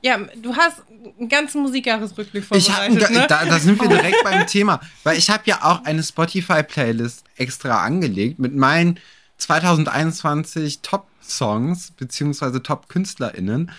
Ja, 0.00 0.18
du 0.36 0.54
hast 0.54 0.82
einen 1.18 1.28
ganzen 1.28 1.62
Musikjahresrückblick 1.62 2.44
Ich 2.52 2.70
hab, 2.70 2.86
vorbereitet, 2.86 3.10
ne? 3.10 3.26
da, 3.28 3.44
da 3.44 3.58
sind 3.58 3.80
wir 3.80 3.88
direkt 3.88 4.22
beim 4.22 4.46
Thema, 4.46 4.80
weil 5.02 5.18
ich 5.18 5.28
habe 5.28 5.42
ja 5.46 5.64
auch 5.64 5.84
eine 5.84 6.02
Spotify-Playlist 6.02 7.24
extra 7.36 7.82
angelegt 7.82 8.38
mit 8.38 8.54
meinen 8.54 9.00
2021 9.38 10.80
Top-Songs 10.82 11.92
beziehungsweise 11.92 12.62
Top-KünstlerInnen. 12.62 13.72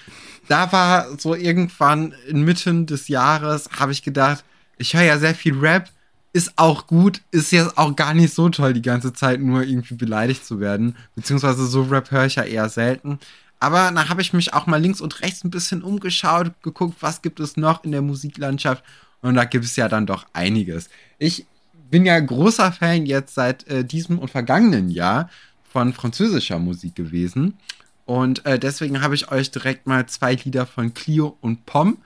Da 0.49 0.71
war 0.71 1.17
so 1.17 1.35
irgendwann 1.35 2.13
inmitten 2.27 2.85
des 2.85 3.07
Jahres, 3.07 3.69
habe 3.79 3.91
ich 3.93 4.03
gedacht, 4.03 4.43
ich 4.77 4.93
höre 4.93 5.03
ja 5.03 5.17
sehr 5.19 5.35
viel 5.35 5.57
Rap, 5.57 5.89
ist 6.33 6.53
auch 6.57 6.88
gut, 6.88 7.21
ist 7.31 7.51
jetzt 7.51 7.77
auch 7.77 7.95
gar 7.95 8.13
nicht 8.13 8.33
so 8.33 8.49
toll, 8.49 8.73
die 8.73 8.81
ganze 8.81 9.13
Zeit 9.13 9.39
nur 9.41 9.63
irgendwie 9.63 9.95
beleidigt 9.95 10.45
zu 10.45 10.59
werden. 10.59 10.95
Beziehungsweise 11.15 11.65
so 11.65 11.83
Rap 11.83 12.11
höre 12.11 12.25
ich 12.25 12.35
ja 12.35 12.43
eher 12.43 12.69
selten. 12.69 13.19
Aber 13.59 13.91
dann 13.91 14.09
habe 14.09 14.21
ich 14.21 14.33
mich 14.33 14.53
auch 14.53 14.67
mal 14.67 14.81
links 14.81 15.01
und 15.01 15.21
rechts 15.21 15.43
ein 15.43 15.51
bisschen 15.51 15.83
umgeschaut, 15.83 16.53
geguckt, 16.63 16.97
was 17.01 17.21
gibt 17.21 17.39
es 17.39 17.57
noch 17.57 17.83
in 17.83 17.91
der 17.91 18.01
Musiklandschaft. 18.01 18.83
Und 19.21 19.35
da 19.35 19.43
gibt 19.43 19.65
es 19.65 19.75
ja 19.75 19.89
dann 19.89 20.05
doch 20.05 20.25
einiges. 20.31 20.89
Ich 21.17 21.45
bin 21.89 22.05
ja 22.05 22.19
großer 22.19 22.71
Fan 22.71 23.05
jetzt 23.05 23.35
seit 23.35 23.67
äh, 23.67 23.83
diesem 23.83 24.19
und 24.19 24.29
vergangenen 24.29 24.89
Jahr 24.89 25.29
von 25.71 25.93
französischer 25.93 26.59
Musik 26.59 26.95
gewesen. 26.95 27.57
Und 28.05 28.45
äh, 28.45 28.57
deswegen 28.57 29.01
habe 29.01 29.15
ich 29.15 29.31
euch 29.31 29.51
direkt 29.51 29.87
mal 29.87 30.05
zwei 30.07 30.35
Lieder 30.35 30.65
von 30.65 30.93
Clio 30.93 31.37
und 31.41 31.65
Pom 31.65 31.97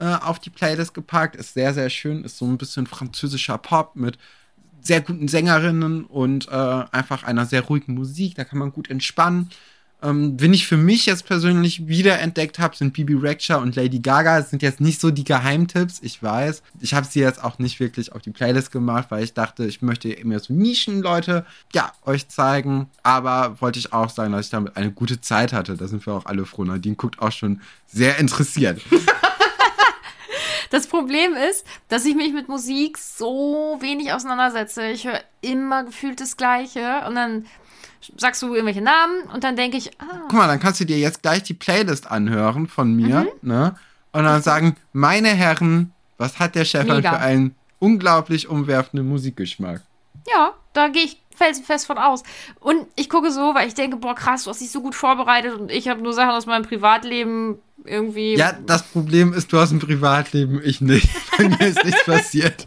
äh, 0.00 0.06
auf 0.06 0.38
die 0.38 0.50
Playlist 0.50 0.94
gepackt. 0.94 1.36
Ist 1.36 1.54
sehr, 1.54 1.74
sehr 1.74 1.90
schön. 1.90 2.24
Ist 2.24 2.38
so 2.38 2.46
ein 2.46 2.58
bisschen 2.58 2.86
französischer 2.86 3.58
Pop 3.58 3.94
mit 3.94 4.18
sehr 4.80 5.00
guten 5.00 5.28
Sängerinnen 5.28 6.04
und 6.04 6.48
äh, 6.48 6.84
einfach 6.90 7.22
einer 7.22 7.46
sehr 7.46 7.62
ruhigen 7.62 7.94
Musik. 7.94 8.34
Da 8.34 8.44
kann 8.44 8.58
man 8.58 8.72
gut 8.72 8.90
entspannen. 8.90 9.50
Ähm, 10.02 10.34
wen 10.38 10.52
ich 10.52 10.66
für 10.66 10.76
mich 10.76 11.06
jetzt 11.06 11.26
persönlich 11.26 11.86
wiederentdeckt 11.86 12.58
habe, 12.58 12.76
sind 12.76 12.92
Bibi 12.92 13.14
Rexha 13.14 13.56
und 13.56 13.76
Lady 13.76 14.00
Gaga. 14.00 14.40
Das 14.40 14.50
sind 14.50 14.62
jetzt 14.62 14.80
nicht 14.80 15.00
so 15.00 15.10
die 15.10 15.22
Geheimtipps, 15.24 16.00
ich 16.02 16.20
weiß. 16.22 16.62
Ich 16.80 16.94
habe 16.94 17.06
sie 17.06 17.20
jetzt 17.20 17.42
auch 17.42 17.58
nicht 17.60 17.78
wirklich 17.78 18.12
auf 18.12 18.20
die 18.20 18.32
Playlist 18.32 18.72
gemacht, 18.72 19.10
weil 19.10 19.22
ich 19.22 19.34
dachte, 19.34 19.64
ich 19.64 19.80
möchte 19.80 20.12
immer 20.12 20.40
so 20.40 20.52
Nischenleute, 20.52 21.46
ja, 21.72 21.92
euch 22.04 22.28
zeigen. 22.28 22.88
Aber 23.04 23.60
wollte 23.60 23.78
ich 23.78 23.92
auch 23.92 24.10
sagen, 24.10 24.32
dass 24.32 24.46
ich 24.46 24.50
damit 24.50 24.76
eine 24.76 24.90
gute 24.90 25.20
Zeit 25.20 25.52
hatte. 25.52 25.76
Da 25.76 25.86
sind 25.86 26.04
wir 26.04 26.14
auch 26.14 26.26
alle 26.26 26.46
froh. 26.46 26.64
Nadine 26.64 26.96
guckt 26.96 27.20
auch 27.20 27.32
schon 27.32 27.60
sehr 27.86 28.18
interessiert. 28.18 28.80
Das 30.72 30.86
Problem 30.86 31.34
ist, 31.34 31.66
dass 31.88 32.06
ich 32.06 32.14
mich 32.14 32.32
mit 32.32 32.48
Musik 32.48 32.96
so 32.96 33.76
wenig 33.80 34.14
auseinandersetze. 34.14 34.86
Ich 34.86 35.06
höre 35.06 35.20
immer 35.42 35.84
gefühlt 35.84 36.18
das 36.18 36.38
Gleiche 36.38 37.02
und 37.06 37.14
dann 37.14 37.44
sagst 38.16 38.42
du 38.42 38.54
irgendwelche 38.54 38.82
Namen 38.82 39.22
und 39.32 39.44
dann 39.44 39.56
denke 39.56 39.76
ich, 39.76 39.90
ah, 40.00 40.22
Guck 40.28 40.34
mal, 40.34 40.48
dann 40.48 40.60
kannst 40.60 40.80
du 40.80 40.84
dir 40.84 40.98
jetzt 40.98 41.22
gleich 41.22 41.42
die 41.42 41.54
Playlist 41.54 42.10
anhören 42.10 42.66
von 42.68 42.94
mir, 42.94 43.26
ne? 43.42 43.74
Und 44.12 44.24
dann 44.24 44.42
sagen, 44.42 44.76
meine 44.92 45.28
Herren, 45.28 45.92
was 46.18 46.38
hat 46.38 46.54
der 46.54 46.64
Chef 46.64 46.86
für 46.86 47.10
einen 47.18 47.54
unglaublich 47.78 48.48
umwerfenden 48.48 49.08
Musikgeschmack? 49.08 49.82
ja, 50.28 50.54
da 50.72 50.88
gehe 50.88 51.04
ich 51.04 51.21
felsenfest 51.36 51.86
von 51.86 51.98
aus. 51.98 52.22
Und 52.60 52.86
ich 52.96 53.08
gucke 53.08 53.30
so, 53.30 53.54
weil 53.54 53.68
ich 53.68 53.74
denke, 53.74 53.96
boah, 53.96 54.14
krass, 54.14 54.44
du 54.44 54.50
hast 54.50 54.60
dich 54.60 54.70
so 54.70 54.80
gut 54.80 54.94
vorbereitet 54.94 55.58
und 55.58 55.70
ich 55.70 55.88
habe 55.88 56.02
nur 56.02 56.12
Sachen 56.12 56.30
aus 56.30 56.46
meinem 56.46 56.64
Privatleben 56.64 57.58
irgendwie. 57.84 58.36
Ja, 58.36 58.52
das 58.52 58.82
Problem 58.82 59.32
ist, 59.32 59.52
du 59.52 59.58
hast 59.58 59.72
ein 59.72 59.78
Privatleben, 59.78 60.60
ich 60.62 60.80
nicht. 60.80 61.08
Bei 61.38 61.48
mir 61.48 61.60
ist 61.60 61.84
nichts 61.84 62.04
passiert. 62.04 62.66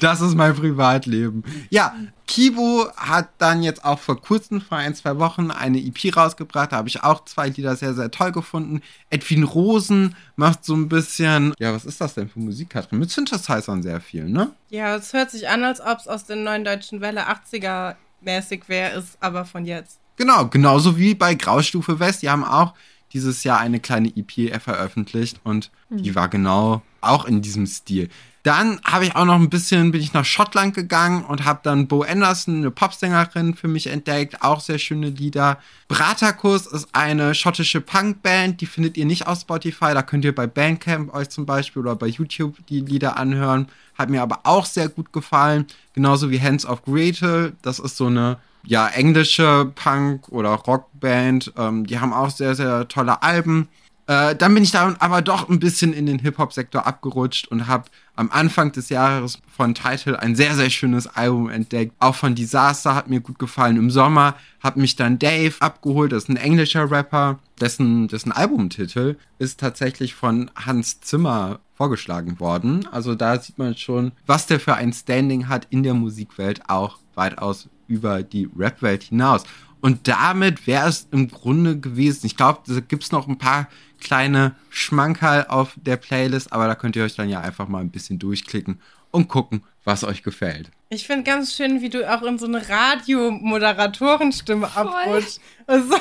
Das 0.00 0.20
ist 0.20 0.34
mein 0.34 0.54
Privatleben. 0.54 1.44
Ja, 1.70 1.94
Kibo 2.26 2.88
hat 2.96 3.28
dann 3.38 3.62
jetzt 3.62 3.84
auch 3.84 3.98
vor 3.98 4.20
kurzem, 4.20 4.60
vor 4.60 4.78
ein, 4.78 4.94
zwei 4.94 5.18
Wochen, 5.18 5.50
eine 5.50 5.78
EP 5.78 6.16
rausgebracht. 6.16 6.72
Da 6.72 6.76
habe 6.76 6.88
ich 6.88 7.02
auch 7.02 7.24
zwei 7.24 7.48
Lieder 7.48 7.76
sehr, 7.76 7.94
sehr 7.94 8.10
toll 8.10 8.32
gefunden. 8.32 8.82
Edwin 9.10 9.44
Rosen 9.44 10.16
macht 10.34 10.64
so 10.64 10.74
ein 10.74 10.88
bisschen, 10.88 11.54
ja, 11.58 11.72
was 11.72 11.84
ist 11.84 12.00
das 12.00 12.14
denn 12.14 12.28
für 12.28 12.40
Musik, 12.40 12.70
Katrin? 12.70 12.98
Mit 12.98 13.10
Synthesizern 13.10 13.82
sehr 13.82 14.00
viel, 14.00 14.24
ne? 14.24 14.52
Ja, 14.70 14.96
es 14.96 15.12
hört 15.12 15.30
sich 15.30 15.48
an, 15.48 15.62
als 15.64 15.80
ob 15.80 15.98
es 15.98 16.08
aus 16.08 16.24
der 16.24 16.36
neuen 16.36 16.64
deutschen 16.64 17.00
Welle 17.00 17.28
80er 17.28 17.94
mäßig 18.26 18.68
wäre, 18.68 18.98
ist 18.98 19.16
aber 19.20 19.44
von 19.44 19.64
jetzt. 19.64 19.98
Genau, 20.16 20.46
genauso 20.46 20.98
wie 20.98 21.14
bei 21.14 21.34
Graustufe 21.34 21.98
West. 21.98 22.22
Die 22.22 22.30
haben 22.30 22.44
auch 22.44 22.74
dieses 23.12 23.44
Jahr 23.44 23.60
eine 23.60 23.80
kleine 23.80 24.12
EP 24.14 24.60
veröffentlicht 24.60 25.40
und 25.44 25.70
die 25.88 26.14
war 26.14 26.28
genau 26.28 26.82
auch 27.00 27.24
in 27.24 27.40
diesem 27.40 27.66
Stil. 27.66 28.08
Dann 28.46 28.80
habe 28.84 29.04
ich 29.06 29.16
auch 29.16 29.24
noch 29.24 29.40
ein 29.40 29.50
bisschen, 29.50 29.90
bin 29.90 30.00
ich 30.00 30.12
nach 30.12 30.24
Schottland 30.24 30.72
gegangen 30.72 31.24
und 31.24 31.44
habe 31.44 31.58
dann 31.64 31.88
Bo 31.88 32.02
Anderson, 32.02 32.58
eine 32.58 32.70
Popsängerin, 32.70 33.56
für 33.56 33.66
mich 33.66 33.88
entdeckt. 33.88 34.40
Auch 34.40 34.60
sehr 34.60 34.78
schöne 34.78 35.08
Lieder. 35.08 35.58
Bratakus 35.88 36.68
ist 36.68 36.86
eine 36.92 37.34
schottische 37.34 37.80
Punkband, 37.80 38.60
die 38.60 38.66
findet 38.66 38.96
ihr 38.98 39.04
nicht 39.04 39.26
auf 39.26 39.40
Spotify. 39.40 39.94
Da 39.94 40.02
könnt 40.02 40.24
ihr 40.24 40.32
bei 40.32 40.46
Bandcamp 40.46 41.12
euch 41.12 41.28
zum 41.28 41.44
Beispiel 41.44 41.82
oder 41.82 41.96
bei 41.96 42.06
YouTube 42.06 42.54
die 42.68 42.82
Lieder 42.82 43.18
anhören. 43.18 43.66
Hat 43.98 44.10
mir 44.10 44.22
aber 44.22 44.38
auch 44.44 44.64
sehr 44.64 44.90
gut 44.90 45.12
gefallen. 45.12 45.66
Genauso 45.94 46.30
wie 46.30 46.40
Hands 46.40 46.64
of 46.66 46.84
Gretel. 46.84 47.56
Das 47.62 47.80
ist 47.80 47.96
so 47.96 48.06
eine 48.06 48.38
ja, 48.64 48.86
englische 48.86 49.72
Punk- 49.74 50.28
oder 50.28 50.50
Rockband. 50.50 51.52
Ähm, 51.58 51.84
die 51.84 51.98
haben 51.98 52.12
auch 52.12 52.30
sehr, 52.30 52.54
sehr 52.54 52.86
tolle 52.86 53.24
Alben. 53.24 53.66
Äh, 54.06 54.36
dann 54.36 54.54
bin 54.54 54.62
ich 54.62 54.70
da 54.70 54.94
aber 55.00 55.20
doch 55.20 55.48
ein 55.48 55.58
bisschen 55.58 55.92
in 55.92 56.06
den 56.06 56.20
Hip-Hop-Sektor 56.20 56.86
abgerutscht 56.86 57.48
und 57.48 57.66
habe 57.66 57.86
am 58.16 58.30
Anfang 58.30 58.72
des 58.72 58.88
Jahres 58.88 59.38
von 59.54 59.74
Title 59.74 60.18
ein 60.18 60.34
sehr, 60.34 60.54
sehr 60.54 60.70
schönes 60.70 61.06
Album 61.06 61.48
entdeckt. 61.48 61.94
Auch 61.98 62.14
von 62.14 62.34
Disaster 62.34 62.94
hat 62.94 63.08
mir 63.08 63.20
gut 63.20 63.38
gefallen. 63.38 63.76
Im 63.76 63.90
Sommer 63.90 64.34
hat 64.60 64.76
mich 64.76 64.96
dann 64.96 65.18
Dave 65.18 65.54
abgeholt, 65.60 66.12
das 66.12 66.24
ist 66.24 66.30
ein 66.30 66.36
englischer 66.36 66.90
Rapper, 66.90 67.38
dessen, 67.60 68.08
dessen 68.08 68.32
Albumtitel 68.32 69.16
ist 69.38 69.60
tatsächlich 69.60 70.14
von 70.14 70.50
Hans 70.56 71.00
Zimmer 71.00 71.60
vorgeschlagen 71.74 72.40
worden. 72.40 72.88
Also 72.90 73.14
da 73.14 73.38
sieht 73.38 73.58
man 73.58 73.76
schon, 73.76 74.12
was 74.26 74.46
der 74.46 74.60
für 74.60 74.74
ein 74.74 74.92
Standing 74.92 75.48
hat 75.48 75.66
in 75.70 75.82
der 75.82 75.94
Musikwelt, 75.94 76.68
auch 76.68 76.98
weitaus 77.14 77.68
über 77.86 78.22
die 78.22 78.48
Rap-Welt 78.56 79.04
hinaus. 79.04 79.44
Und 79.86 80.08
damit 80.08 80.66
wäre 80.66 80.88
es 80.88 81.06
im 81.12 81.30
Grunde 81.30 81.78
gewesen. 81.78 82.26
Ich 82.26 82.36
glaube, 82.36 82.58
da 82.66 82.80
gibt 82.80 83.04
es 83.04 83.12
noch 83.12 83.28
ein 83.28 83.38
paar 83.38 83.68
kleine 84.00 84.56
Schmankerl 84.68 85.46
auf 85.48 85.74
der 85.76 85.96
Playlist, 85.96 86.52
aber 86.52 86.66
da 86.66 86.74
könnt 86.74 86.96
ihr 86.96 87.04
euch 87.04 87.14
dann 87.14 87.28
ja 87.28 87.40
einfach 87.40 87.68
mal 87.68 87.82
ein 87.82 87.92
bisschen 87.92 88.18
durchklicken 88.18 88.80
und 89.12 89.28
gucken, 89.28 89.62
was 89.84 90.02
euch 90.02 90.24
gefällt. 90.24 90.72
Ich 90.88 91.06
finde 91.06 91.22
ganz 91.22 91.54
schön, 91.54 91.82
wie 91.82 91.88
du 91.88 92.04
auch 92.12 92.22
in 92.22 92.36
so 92.36 92.46
eine 92.46 92.68
Radiomoderatorenstimme 92.68 94.68
abrutscht. 94.74 95.38
Also, 95.68 95.90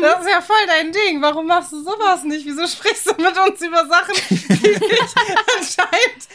das 0.00 0.20
ist 0.20 0.30
ja 0.30 0.40
voll 0.40 0.66
dein 0.66 0.90
Ding. 0.92 1.20
Warum 1.20 1.48
machst 1.48 1.72
du 1.72 1.82
sowas 1.82 2.24
nicht? 2.24 2.46
Wieso 2.46 2.66
sprichst 2.66 3.08
du 3.08 3.14
mit 3.22 3.36
uns 3.46 3.60
über 3.60 3.86
Sachen, 3.88 4.14
die 4.30 4.56
dich 4.56 4.58
anscheinend 5.58 6.28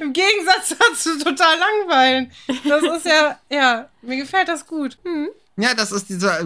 im 0.00 0.14
Gegensatz 0.14 0.74
dazu 0.78 1.18
total 1.18 1.58
langweilen? 1.58 2.32
Das 2.64 2.82
ist 2.82 3.04
ja, 3.04 3.38
ja, 3.50 3.90
mir 4.00 4.16
gefällt 4.16 4.48
das 4.48 4.66
gut. 4.66 4.96
Ja, 5.60 5.74
das 5.74 5.92
ist 5.92 6.08
dieser, 6.08 6.40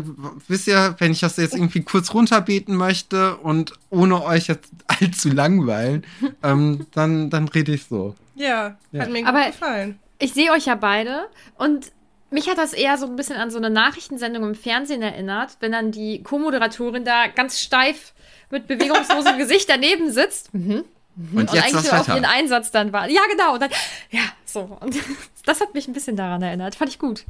wisst 0.49 0.66
ihr, 0.66 0.94
wenn 0.99 1.12
ich 1.12 1.21
das 1.21 1.37
jetzt 1.37 1.54
irgendwie 1.54 1.83
kurz 1.83 2.12
runterbeten 2.14 2.75
möchte 2.76 3.37
und 3.37 3.73
ohne 3.90 4.23
euch 4.25 4.47
jetzt 4.49 4.71
allzu 4.87 5.30
langweilen, 5.30 6.04
ähm, 6.42 6.87
dann, 6.92 7.30
dann 7.30 7.49
rede 7.49 7.73
ich 7.73 7.85
so. 7.87 8.14
Ja, 8.35 8.76
Ja. 8.92 9.02
hat 9.02 9.11
mir 9.11 9.21
gut 9.21 9.28
Aber- 9.28 9.47
gefallen. 9.47 9.99
Ich 10.18 10.33
sehe 10.33 10.52
euch 10.52 10.66
ja 10.66 10.75
beide 10.76 11.26
und 11.59 11.90
mich 12.30 12.49
hat 12.49 12.56
das 12.59 12.73
eher 12.73 12.97
so 12.99 13.06
ein 13.06 13.16
bisschen 13.16 13.37
an 13.37 13.50
so 13.50 13.59
eine 13.59 13.68
Nachrichtensendung 13.71 14.42
im 14.44 14.54
Fernsehen 14.54 15.02
erinnert, 15.02 15.56
wenn 15.61 15.73
dann 15.73 15.92
die 15.92 16.23
Co-Moderatorin 16.23 17.04
da 17.04 17.26
ganz 17.28 17.61
steif 17.61 18.12
mit 18.50 18.66
bewegungslosem 18.66 19.38
Gesicht 19.38 19.68
daneben 19.68 20.11
sitzt. 20.12 20.52
Mhm. 20.54 20.85
Und, 21.16 21.38
Und 21.38 21.52
jetzt 21.52 21.64
eigentlich 21.64 21.73
das 21.73 21.90
so 21.90 21.97
auf 21.97 22.09
ihren 22.09 22.25
Einsatz 22.25 22.73
dann 22.73 22.92
war. 22.92 23.09
Ja, 23.09 23.21
genau. 23.30 23.54
Und 23.54 23.62
dann, 23.62 23.71
ja, 24.11 24.23
so. 24.44 24.76
Und 24.80 24.97
das 25.47 25.61
hat 25.61 25.75
mich 25.75 25.87
ein 25.87 25.92
bisschen 25.92 26.16
daran 26.16 26.42
erinnert. 26.42 26.75
Fand 26.75 26.90
ich 26.90 26.99
gut. 26.99 27.25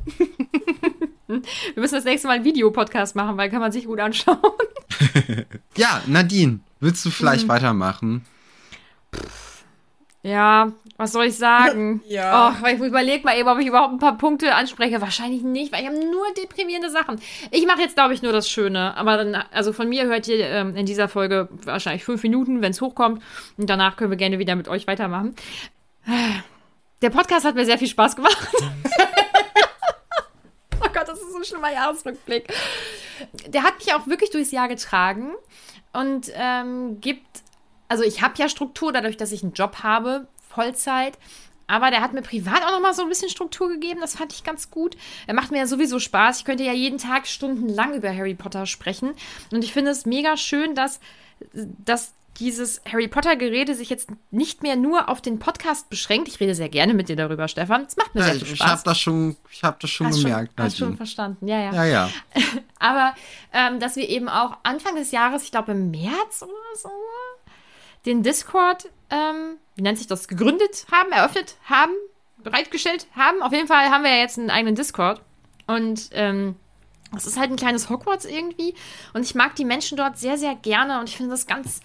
Wir 1.26 1.42
müssen 1.76 1.94
das 1.94 2.04
nächste 2.04 2.28
Mal 2.28 2.34
einen 2.34 2.44
Videopodcast 2.44 3.16
machen, 3.16 3.36
weil 3.36 3.50
kann 3.50 3.60
man 3.60 3.72
sich 3.72 3.86
gut 3.86 4.00
anschauen. 4.00 4.38
Ja, 5.76 6.02
Nadine, 6.06 6.60
willst 6.80 7.04
du 7.04 7.10
vielleicht 7.10 7.48
weitermachen? 7.48 8.24
Ja, 10.22 10.72
was 10.96 11.12
soll 11.12 11.26
ich 11.26 11.36
sagen? 11.36 12.00
Ja. 12.08 12.56
Oh, 12.62 12.66
ich 12.66 12.78
überlege 12.78 13.24
mal 13.24 13.36
eben, 13.36 13.48
ob 13.48 13.58
ich 13.58 13.66
überhaupt 13.66 13.92
ein 13.92 13.98
paar 13.98 14.16
Punkte 14.16 14.54
anspreche. 14.54 15.00
Wahrscheinlich 15.00 15.42
nicht, 15.42 15.72
weil 15.72 15.82
ich 15.82 15.86
habe 15.88 15.98
nur 15.98 16.24
deprimierende 16.42 16.90
Sachen. 16.90 17.20
Ich 17.50 17.66
mache 17.66 17.80
jetzt, 17.80 17.96
glaube 17.96 18.14
ich, 18.14 18.22
nur 18.22 18.32
das 18.32 18.48
Schöne. 18.48 18.96
Aber 18.96 19.18
dann, 19.18 19.34
also 19.52 19.72
von 19.72 19.88
mir 19.88 20.06
hört 20.06 20.26
ihr 20.28 20.46
ähm, 20.46 20.76
in 20.76 20.86
dieser 20.86 21.08
Folge 21.08 21.48
wahrscheinlich 21.64 22.04
fünf 22.04 22.22
Minuten, 22.22 22.62
wenn 22.62 22.70
es 22.70 22.80
hochkommt. 22.80 23.22
Und 23.56 23.68
danach 23.68 23.96
können 23.96 24.10
wir 24.10 24.16
gerne 24.16 24.38
wieder 24.38 24.56
mit 24.56 24.68
euch 24.68 24.86
weitermachen. 24.86 25.34
Der 27.02 27.10
Podcast 27.10 27.44
hat 27.44 27.54
mir 27.54 27.66
sehr 27.66 27.78
viel 27.78 27.88
Spaß 27.88 28.16
gemacht. 28.16 28.38
oh 30.80 30.88
Gott, 30.92 31.08
das 31.08 31.20
ist 31.20 31.23
so 31.34 31.40
ein 31.40 31.44
schlimmer 31.44 31.72
Jahresrückblick. 31.72 32.52
Der 33.46 33.62
hat 33.62 33.78
mich 33.78 33.92
auch 33.92 34.06
wirklich 34.06 34.30
durchs 34.30 34.50
Jahr 34.50 34.68
getragen 34.68 35.34
und 35.92 36.30
ähm, 36.34 37.00
gibt, 37.00 37.42
also 37.88 38.02
ich 38.02 38.22
habe 38.22 38.34
ja 38.38 38.48
Struktur 38.48 38.92
dadurch, 38.92 39.16
dass 39.16 39.32
ich 39.32 39.42
einen 39.42 39.52
Job 39.52 39.82
habe, 39.82 40.26
Vollzeit. 40.48 41.18
Aber 41.66 41.90
der 41.90 42.02
hat 42.02 42.12
mir 42.12 42.20
privat 42.20 42.62
auch 42.62 42.72
noch 42.72 42.80
mal 42.80 42.92
so 42.92 43.02
ein 43.02 43.08
bisschen 43.08 43.30
Struktur 43.30 43.68
gegeben. 43.68 44.00
Das 44.00 44.16
fand 44.16 44.34
ich 44.34 44.44
ganz 44.44 44.70
gut. 44.70 44.96
Er 45.26 45.32
macht 45.32 45.50
mir 45.50 45.58
ja 45.58 45.66
sowieso 45.66 45.98
Spaß. 45.98 46.40
Ich 46.40 46.44
könnte 46.44 46.62
ja 46.62 46.74
jeden 46.74 46.98
Tag 46.98 47.26
stundenlang 47.26 47.94
über 47.94 48.14
Harry 48.14 48.34
Potter 48.34 48.66
sprechen. 48.66 49.14
Und 49.50 49.64
ich 49.64 49.72
finde 49.72 49.90
es 49.90 50.04
mega 50.04 50.36
schön, 50.36 50.74
dass, 50.74 51.00
dass 51.54 52.12
dieses 52.38 52.80
Harry 52.90 53.08
Potter-Gerede 53.08 53.74
sich 53.74 53.90
jetzt 53.90 54.10
nicht 54.30 54.62
mehr 54.62 54.76
nur 54.76 55.08
auf 55.08 55.20
den 55.20 55.38
Podcast 55.38 55.88
beschränkt. 55.90 56.28
Ich 56.28 56.40
rede 56.40 56.54
sehr 56.54 56.68
gerne 56.68 56.94
mit 56.94 57.08
dir 57.08 57.16
darüber, 57.16 57.46
Stefan. 57.48 57.82
Es 57.82 57.96
macht 57.96 58.14
mir 58.14 58.20
Ja, 58.22 58.26
sehr 58.26 58.36
ich 58.36 58.44
viel 58.44 58.52
ich 58.54 58.58
Spaß. 58.58 58.70
habe 58.70 58.82
das 58.84 58.98
schon, 58.98 59.36
ich 59.50 59.62
hab 59.62 59.80
das 59.80 59.90
schon 59.90 60.06
hast 60.08 60.22
gemerkt, 60.22 60.52
schon, 60.56 60.64
hast 60.64 60.78
schon 60.78 60.96
verstanden, 60.96 61.46
ja, 61.48 61.58
ja. 61.60 61.72
Ja, 61.72 61.84
ja. 61.84 62.10
Aber 62.78 63.14
ähm, 63.52 63.78
dass 63.80 63.96
wir 63.96 64.08
eben 64.08 64.28
auch 64.28 64.56
Anfang 64.62 64.96
des 64.96 65.10
Jahres, 65.12 65.44
ich 65.44 65.50
glaube 65.50 65.72
im 65.72 65.90
März 65.90 66.42
oder 66.42 66.52
so, 66.76 66.90
den 68.06 68.22
Discord, 68.22 68.90
ähm, 69.10 69.56
wie 69.76 69.82
nennt 69.82 69.98
sich 69.98 70.06
das, 70.06 70.28
gegründet 70.28 70.86
haben, 70.92 71.10
eröffnet 71.12 71.56
haben, 71.64 71.92
bereitgestellt 72.42 73.06
haben. 73.16 73.42
Auf 73.42 73.52
jeden 73.52 73.68
Fall 73.68 73.88
haben 73.90 74.04
wir 74.04 74.10
ja 74.10 74.18
jetzt 74.20 74.38
einen 74.38 74.50
eigenen 74.50 74.74
Discord. 74.74 75.22
Und 75.66 76.10
ähm, 76.12 76.56
es 77.16 77.26
ist 77.26 77.38
halt 77.38 77.50
ein 77.50 77.56
kleines 77.56 77.88
Hogwarts 77.88 78.24
irgendwie. 78.26 78.74
Und 79.14 79.22
ich 79.22 79.34
mag 79.34 79.54
die 79.56 79.64
Menschen 79.64 79.96
dort 79.96 80.18
sehr, 80.18 80.36
sehr 80.36 80.54
gerne. 80.54 81.00
Und 81.00 81.08
ich 81.08 81.16
finde 81.16 81.30
das 81.30 81.46
ganz. 81.46 81.80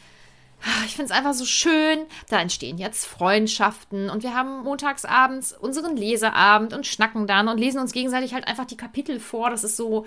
Ich 0.85 0.95
finde 0.95 1.11
es 1.11 1.17
einfach 1.17 1.33
so 1.33 1.45
schön. 1.45 2.05
Da 2.29 2.41
entstehen 2.41 2.77
jetzt 2.77 3.05
Freundschaften 3.05 4.09
und 4.09 4.23
wir 4.23 4.33
haben 4.33 4.63
montags 4.63 5.05
abends 5.05 5.53
unseren 5.53 5.95
Leseabend 5.95 6.73
und 6.73 6.85
schnacken 6.85 7.27
dann 7.27 7.47
und 7.47 7.57
lesen 7.57 7.79
uns 7.79 7.93
gegenseitig 7.93 8.33
halt 8.33 8.47
einfach 8.47 8.65
die 8.65 8.77
Kapitel 8.77 9.19
vor. 9.19 9.49
Das 9.49 9.63
ist 9.63 9.77
so, 9.77 10.05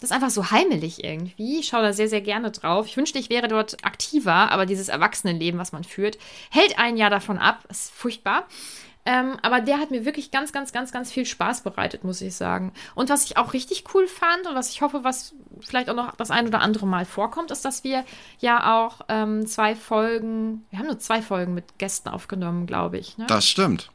das 0.00 0.10
ist 0.10 0.16
einfach 0.16 0.30
so 0.30 0.50
heimelig 0.50 1.04
irgendwie. 1.04 1.60
Ich 1.60 1.68
schaue 1.68 1.82
da 1.82 1.92
sehr, 1.92 2.08
sehr 2.08 2.22
gerne 2.22 2.50
drauf. 2.50 2.86
Ich 2.86 2.96
wünschte, 2.96 3.18
ich 3.18 3.28
wäre 3.28 3.48
dort 3.48 3.84
aktiver, 3.84 4.50
aber 4.50 4.64
dieses 4.64 4.88
Erwachsenenleben, 4.88 5.60
was 5.60 5.72
man 5.72 5.84
führt, 5.84 6.16
hält 6.50 6.78
ein 6.78 6.96
Jahr 6.96 7.10
davon 7.10 7.38
ab. 7.38 7.64
Ist 7.68 7.92
furchtbar. 7.92 8.46
Ähm, 9.06 9.38
aber 9.42 9.60
der 9.60 9.78
hat 9.78 9.90
mir 9.90 10.04
wirklich 10.04 10.30
ganz, 10.30 10.52
ganz, 10.52 10.72
ganz, 10.72 10.92
ganz 10.92 11.10
viel 11.10 11.24
Spaß 11.24 11.62
bereitet, 11.62 12.04
muss 12.04 12.20
ich 12.20 12.34
sagen. 12.34 12.72
Und 12.94 13.08
was 13.08 13.24
ich 13.24 13.36
auch 13.36 13.54
richtig 13.54 13.84
cool 13.94 14.06
fand 14.06 14.46
und 14.46 14.54
was 14.54 14.70
ich 14.70 14.82
hoffe, 14.82 15.04
was 15.04 15.34
vielleicht 15.60 15.88
auch 15.88 15.94
noch 15.94 16.14
das 16.16 16.30
ein 16.30 16.46
oder 16.46 16.60
andere 16.60 16.86
Mal 16.86 17.06
vorkommt, 17.06 17.50
ist, 17.50 17.64
dass 17.64 17.82
wir 17.82 18.04
ja 18.40 18.78
auch 18.78 19.00
ähm, 19.08 19.46
zwei 19.46 19.74
Folgen, 19.74 20.66
wir 20.70 20.78
haben 20.78 20.86
nur 20.86 20.98
zwei 20.98 21.22
Folgen 21.22 21.54
mit 21.54 21.78
Gästen 21.78 22.10
aufgenommen, 22.10 22.66
glaube 22.66 22.98
ich. 22.98 23.16
Ne? 23.16 23.26
Das 23.26 23.46
stimmt. 23.46 23.90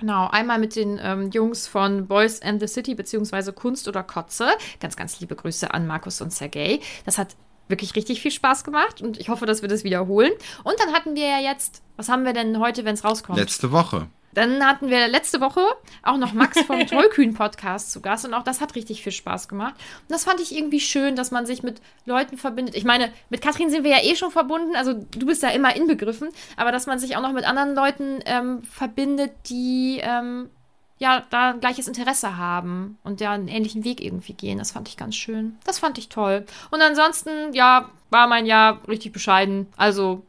Genau, 0.00 0.28
einmal 0.28 0.58
mit 0.58 0.76
den 0.76 0.98
ähm, 1.02 1.30
Jungs 1.30 1.66
von 1.66 2.06
Boys 2.06 2.40
and 2.40 2.60
the 2.60 2.68
City, 2.68 2.94
beziehungsweise 2.94 3.52
Kunst 3.52 3.88
oder 3.88 4.04
Kotze. 4.04 4.48
Ganz, 4.80 4.96
ganz 4.96 5.18
liebe 5.18 5.34
Grüße 5.34 5.74
an 5.74 5.88
Markus 5.88 6.20
und 6.20 6.32
Sergej. 6.32 6.80
Das 7.04 7.18
hat 7.18 7.36
wirklich 7.66 7.94
richtig 7.96 8.22
viel 8.22 8.30
Spaß 8.30 8.64
gemacht 8.64 9.02
und 9.02 9.18
ich 9.18 9.28
hoffe, 9.28 9.44
dass 9.44 9.60
wir 9.60 9.68
das 9.68 9.84
wiederholen. 9.84 10.32
Und 10.64 10.74
dann 10.78 10.94
hatten 10.94 11.16
wir 11.16 11.26
ja 11.26 11.40
jetzt, 11.40 11.82
was 11.96 12.08
haben 12.08 12.24
wir 12.24 12.32
denn 12.32 12.60
heute, 12.60 12.84
wenn 12.84 12.94
es 12.94 13.04
rauskommt? 13.04 13.38
Letzte 13.38 13.72
Woche. 13.72 14.06
Dann 14.38 14.64
hatten 14.64 14.88
wir 14.88 15.08
letzte 15.08 15.40
Woche 15.40 15.60
auch 16.04 16.16
noch 16.16 16.32
Max 16.32 16.60
vom 16.60 16.78
Tollkühn-Podcast 16.86 17.90
zu 17.90 18.00
Gast 18.00 18.24
und 18.24 18.34
auch 18.34 18.44
das 18.44 18.60
hat 18.60 18.76
richtig 18.76 19.02
viel 19.02 19.10
Spaß 19.10 19.48
gemacht. 19.48 19.74
Und 19.74 20.10
das 20.12 20.22
fand 20.22 20.40
ich 20.40 20.56
irgendwie 20.56 20.78
schön, 20.78 21.16
dass 21.16 21.32
man 21.32 21.44
sich 21.44 21.64
mit 21.64 21.80
Leuten 22.06 22.38
verbindet. 22.38 22.76
Ich 22.76 22.84
meine, 22.84 23.12
mit 23.30 23.42
Katrin 23.42 23.68
sind 23.68 23.82
wir 23.82 23.90
ja 23.90 24.04
eh 24.04 24.14
schon 24.14 24.30
verbunden, 24.30 24.76
also 24.76 24.94
du 24.94 25.26
bist 25.26 25.42
da 25.42 25.48
immer 25.48 25.74
inbegriffen, 25.74 26.28
aber 26.56 26.70
dass 26.70 26.86
man 26.86 27.00
sich 27.00 27.16
auch 27.16 27.20
noch 27.20 27.32
mit 27.32 27.44
anderen 27.44 27.74
Leuten 27.74 28.20
ähm, 28.26 28.62
verbindet, 28.62 29.32
die 29.48 29.98
ähm, 30.02 30.50
ja 30.98 31.24
da 31.30 31.50
ein 31.50 31.60
gleiches 31.60 31.88
Interesse 31.88 32.36
haben 32.36 32.96
und 33.02 33.20
ja 33.20 33.32
einen 33.32 33.48
ähnlichen 33.48 33.82
Weg 33.82 34.00
irgendwie 34.00 34.34
gehen. 34.34 34.58
Das 34.58 34.70
fand 34.70 34.88
ich 34.88 34.96
ganz 34.96 35.16
schön. 35.16 35.58
Das 35.64 35.80
fand 35.80 35.98
ich 35.98 36.10
toll. 36.10 36.46
Und 36.70 36.80
ansonsten, 36.80 37.52
ja, 37.54 37.90
war 38.10 38.28
mein 38.28 38.46
Jahr 38.46 38.86
richtig 38.86 39.12
bescheiden. 39.12 39.66
Also 39.76 40.22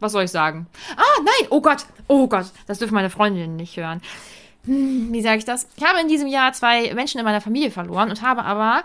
was 0.00 0.12
soll 0.12 0.24
ich 0.24 0.30
sagen? 0.30 0.66
Ah, 0.96 1.22
nein, 1.24 1.48
oh 1.50 1.60
Gott, 1.60 1.86
oh 2.06 2.26
Gott, 2.28 2.46
das 2.66 2.78
dürfen 2.78 2.94
meine 2.94 3.10
Freundinnen 3.10 3.56
nicht 3.56 3.76
hören. 3.76 4.00
Hm, 4.64 5.12
wie 5.12 5.22
sage 5.22 5.38
ich 5.38 5.44
das? 5.44 5.68
Ich 5.76 5.84
habe 5.84 6.00
in 6.00 6.08
diesem 6.08 6.28
Jahr 6.28 6.52
zwei 6.52 6.92
Menschen 6.94 7.18
in 7.18 7.24
meiner 7.24 7.40
Familie 7.40 7.70
verloren 7.70 8.10
und 8.10 8.22
habe 8.22 8.44
aber 8.44 8.84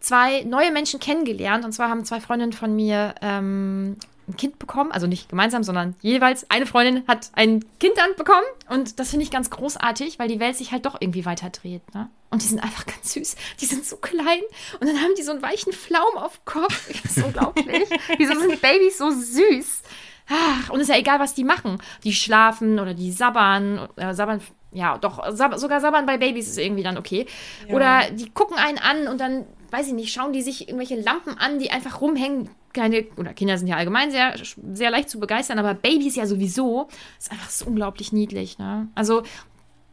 zwei 0.00 0.42
neue 0.42 0.72
Menschen 0.72 1.00
kennengelernt. 1.00 1.64
Und 1.64 1.72
zwar 1.72 1.88
haben 1.88 2.04
zwei 2.04 2.20
Freundinnen 2.20 2.52
von 2.52 2.74
mir 2.74 3.14
ähm, 3.20 3.96
ein 4.28 4.36
Kind 4.36 4.58
bekommen. 4.58 4.90
Also 4.90 5.06
nicht 5.06 5.28
gemeinsam, 5.28 5.62
sondern 5.62 5.94
jeweils 6.00 6.50
eine 6.50 6.66
Freundin 6.66 7.06
hat 7.06 7.30
ein 7.34 7.64
Kind 7.78 7.96
dann 7.96 8.16
bekommen. 8.16 8.46
Und 8.68 8.98
das 8.98 9.10
finde 9.10 9.24
ich 9.24 9.30
ganz 9.30 9.50
großartig, 9.50 10.18
weil 10.18 10.28
die 10.28 10.40
Welt 10.40 10.56
sich 10.56 10.72
halt 10.72 10.86
doch 10.86 10.96
irgendwie 11.00 11.24
weiter 11.24 11.50
dreht. 11.50 11.82
Ne? 11.94 12.08
Und 12.30 12.42
die 12.42 12.46
sind 12.46 12.62
einfach 12.62 12.86
ganz 12.86 13.12
süß. 13.12 13.36
Die 13.60 13.66
sind 13.66 13.84
so 13.84 13.96
klein. 13.96 14.42
Und 14.80 14.88
dann 14.88 15.00
haben 15.00 15.14
die 15.16 15.22
so 15.22 15.32
einen 15.32 15.42
weichen 15.42 15.72
Flaum 15.72 16.16
auf 16.16 16.38
dem 16.38 16.44
Kopf. 16.46 16.90
Das 17.02 17.16
ist 17.16 17.24
unglaublich. 17.24 17.88
Wieso 18.18 18.38
sind 18.38 18.60
Babys 18.60 18.98
so 18.98 19.10
süß? 19.10 19.82
Ach, 20.30 20.70
und 20.70 20.80
ist 20.80 20.88
ja 20.88 20.96
egal, 20.96 21.18
was 21.18 21.34
die 21.34 21.44
machen. 21.44 21.78
Die 22.04 22.12
schlafen 22.12 22.78
oder 22.78 22.94
die 22.94 23.10
sabbern. 23.10 23.88
Äh, 23.96 24.14
sabbern 24.14 24.40
ja, 24.72 24.96
doch, 24.98 25.20
sab 25.32 25.56
sogar 25.58 25.80
sabbern 25.80 26.06
bei 26.06 26.16
Babys 26.16 26.48
ist 26.48 26.58
irgendwie 26.58 26.84
dann 26.84 26.96
okay. 26.96 27.26
Oder 27.70 28.10
die 28.12 28.30
gucken 28.30 28.56
einen 28.56 28.78
an 28.78 29.08
und 29.08 29.20
dann, 29.20 29.44
weiß 29.70 29.88
ich 29.88 29.92
nicht, 29.94 30.12
schauen 30.12 30.32
die 30.32 30.42
sich 30.42 30.68
irgendwelche 30.68 31.00
Lampen 31.00 31.36
an, 31.36 31.58
die 31.58 31.70
einfach 31.70 32.00
rumhängen. 32.00 32.50
Kleine, 32.72 33.04
oder 33.16 33.34
Kinder 33.34 33.58
sind 33.58 33.66
ja 33.66 33.76
allgemein 33.76 34.12
sehr, 34.12 34.34
sehr 34.72 34.92
leicht 34.92 35.10
zu 35.10 35.18
begeistern, 35.18 35.58
aber 35.58 35.74
Babys 35.74 36.14
ja 36.14 36.26
sowieso. 36.26 36.86
ist 37.18 37.32
einfach 37.32 37.50
so 37.50 37.66
unglaublich 37.66 38.12
niedlich, 38.12 38.58
ne? 38.58 38.86
Also, 38.94 39.24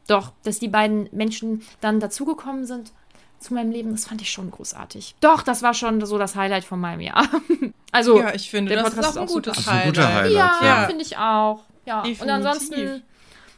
doch, 0.07 0.31
dass 0.43 0.59
die 0.59 0.67
beiden 0.67 1.09
Menschen 1.11 1.63
dann 1.81 1.99
dazugekommen 1.99 2.65
sind 2.65 2.93
zu 3.39 3.53
meinem 3.53 3.71
Leben, 3.71 3.91
das 3.91 4.05
fand 4.05 4.21
ich 4.21 4.31
schon 4.31 4.49
großartig. 4.51 5.15
Doch, 5.21 5.41
das 5.43 5.61
war 5.61 5.73
schon 5.73 6.03
so 6.05 6.17
das 6.17 6.35
Highlight 6.35 6.63
von 6.65 6.79
meinem 6.79 7.01
Jahr. 7.01 7.27
Also, 7.93 8.19
Ja, 8.19 8.33
ich 8.35 8.49
finde, 8.49 8.73
der 8.75 8.83
das 8.83 8.93
Podcast 8.93 9.11
ist 9.11 9.17
auch 9.17 9.21
ein 9.21 9.27
super. 9.29 9.51
gutes 9.51 9.55
Das 9.55 9.61
ist 9.63 9.67
ein 9.69 9.73
Highlight. 9.79 9.95
guter 9.95 10.13
Highlight. 10.13 10.31
Ja, 10.33 10.59
ja. 10.81 10.87
finde 10.87 11.01
ich 11.03 11.17
auch. 11.17 11.63
Ja. 11.85 12.01
Und 12.03 12.29
ansonsten 12.29 13.01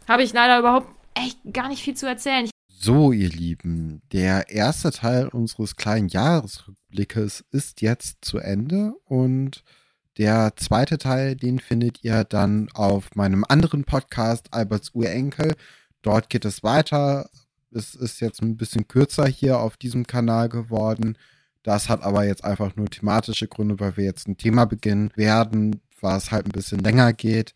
habe 0.07 0.23
ich 0.23 0.33
leider 0.33 0.59
überhaupt 0.59 0.87
echt 1.15 1.39
gar 1.51 1.67
nicht 1.67 1.81
viel 1.81 1.95
zu 1.95 2.05
erzählen. 2.07 2.45
Ich 2.45 2.51
So, 2.69 3.11
ihr 3.11 3.29
Lieben, 3.29 4.01
der 4.13 4.49
erste 4.51 4.91
Teil 4.91 5.27
unseres 5.29 5.75
kleinen 5.75 6.09
Jahresrückblickes 6.09 7.43
ist 7.51 7.81
jetzt 7.81 8.17
zu 8.23 8.37
Ende 8.37 8.93
und 9.05 9.63
der 10.17 10.53
zweite 10.57 10.97
Teil, 10.99 11.35
den 11.35 11.59
findet 11.59 12.03
ihr 12.03 12.23
dann 12.23 12.69
auf 12.73 13.15
meinem 13.15 13.43
anderen 13.47 13.83
Podcast, 13.83 14.53
Alberts 14.53 14.91
Urenkel. 14.93 15.55
Dort 16.01 16.29
geht 16.29 16.45
es 16.45 16.61
weiter. 16.61 17.29
Es 17.71 17.95
ist 17.95 18.19
jetzt 18.19 18.41
ein 18.41 18.57
bisschen 18.57 18.87
kürzer 18.87 19.27
hier 19.27 19.59
auf 19.59 19.77
diesem 19.77 20.07
Kanal 20.07 20.49
geworden. 20.49 21.17
Das 21.63 21.89
hat 21.89 22.03
aber 22.03 22.25
jetzt 22.25 22.43
einfach 22.43 22.75
nur 22.75 22.89
thematische 22.89 23.47
Gründe, 23.47 23.79
weil 23.79 23.97
wir 23.97 24.05
jetzt 24.05 24.27
ein 24.27 24.37
Thema 24.37 24.65
beginnen 24.65 25.11
werden, 25.15 25.81
was 26.01 26.31
halt 26.31 26.45
ein 26.45 26.51
bisschen 26.51 26.79
länger 26.79 27.13
geht. 27.13 27.53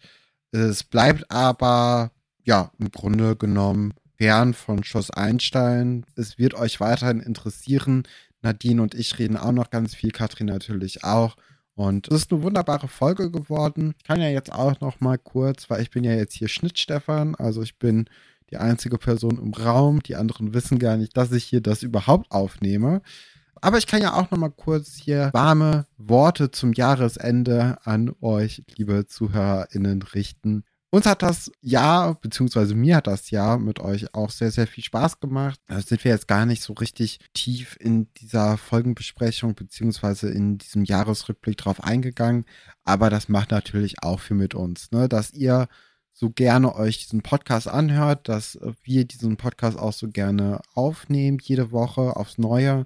Es 0.52 0.84
bleibt 0.84 1.32
aber, 1.32 2.12
ja, 2.44 2.72
im 2.78 2.92
Grunde 2.92 3.36
genommen 3.36 3.94
fern 4.18 4.54
von 4.54 4.84
Schloss 4.84 5.10
Einstein. 5.10 6.06
Es 6.16 6.38
wird 6.38 6.54
euch 6.54 6.80
weiterhin 6.80 7.20
interessieren. 7.20 8.04
Nadine 8.42 8.82
und 8.82 8.94
ich 8.94 9.18
reden 9.20 9.38
auch 9.38 9.52
noch 9.52 9.70
ganz 9.70 9.96
viel, 9.96 10.12
Katrin 10.12 10.48
natürlich 10.48 11.04
auch. 11.04 11.36
Und 11.76 12.08
es 12.10 12.24
ist 12.24 12.32
eine 12.32 12.44
wunderbare 12.44 12.88
Folge 12.88 13.32
geworden. 13.32 13.96
Ich 13.98 14.04
kann 14.04 14.22
ja 14.22 14.30
jetzt 14.30 14.52
auch 14.52 14.80
noch 14.80 15.00
mal 15.00 15.18
kurz, 15.18 15.70
weil 15.70 15.82
ich 15.82 15.90
bin 15.90 16.04
ja 16.04 16.14
jetzt 16.14 16.36
hier 16.36 16.50
Schnittstefan, 16.50 17.36
also 17.36 17.64
ich 17.64 17.80
bin 17.80 18.06
die 18.54 18.58
einzige 18.58 19.00
Person 19.00 19.40
im 19.40 19.54
Raum. 19.54 20.04
Die 20.04 20.16
anderen 20.16 20.54
wissen 20.54 20.78
gar 20.78 20.96
nicht, 20.96 21.18
dass 21.18 21.32
ich 21.32 21.44
hier 21.44 21.62
das 21.62 21.82
überhaupt 21.82 22.32
aufnehme. 22.32 23.02
Aber 23.62 23.78
ich 23.80 23.88
kann 23.88 24.02
ja 24.02 24.14
auch 24.14 24.30
noch 24.30 24.38
mal 24.38 24.52
kurz 24.52 24.96
hier 24.96 25.32
warme 25.34 25.88
Worte 25.98 26.52
zum 26.52 26.74
Jahresende 26.74 27.78
an 27.84 28.14
euch, 28.22 28.64
liebe 28.78 29.08
ZuhörerInnen, 29.08 30.04
richten. 30.04 30.66
Uns 30.92 31.08
hat 31.08 31.24
das 31.24 31.52
Jahr, 31.62 32.14
beziehungsweise 32.22 32.76
mir 32.76 32.98
hat 32.98 33.08
das 33.08 33.32
Jahr 33.32 33.58
mit 33.58 33.80
euch 33.80 34.14
auch 34.14 34.30
sehr, 34.30 34.52
sehr 34.52 34.68
viel 34.68 34.84
Spaß 34.84 35.20
gemacht. 35.20 35.60
Da 35.66 35.82
sind 35.82 36.04
wir 36.04 36.12
jetzt 36.12 36.28
gar 36.28 36.46
nicht 36.46 36.62
so 36.62 36.74
richtig 36.74 37.20
tief 37.34 37.76
in 37.80 38.14
dieser 38.18 38.58
Folgenbesprechung, 38.58 39.56
beziehungsweise 39.56 40.30
in 40.30 40.60
diesem 40.60 40.84
Jahresrückblick 40.84 41.58
drauf 41.58 41.84
eingegangen. 41.84 42.46
Aber 42.84 43.10
das 43.10 43.30
macht 43.30 43.50
natürlich 43.50 44.04
auch 44.04 44.20
viel 44.20 44.38
mit 44.38 44.54
uns, 44.54 44.92
ne? 44.92 45.10
dass 45.10 45.34
ihr 45.34 45.68
so 46.14 46.30
gerne 46.30 46.76
euch 46.76 47.00
diesen 47.00 47.22
Podcast 47.22 47.68
anhört, 47.68 48.30
dass 48.30 48.60
wir 48.84 49.06
diesen 49.06 49.36
Podcast 49.36 49.78
auch 49.78 49.94
so 49.94 50.08
gerne 50.08 50.62
aufnehmen, 50.76 51.40
jede 51.42 51.72
Woche 51.72 52.16
aufs 52.16 52.38
Neue. 52.38 52.86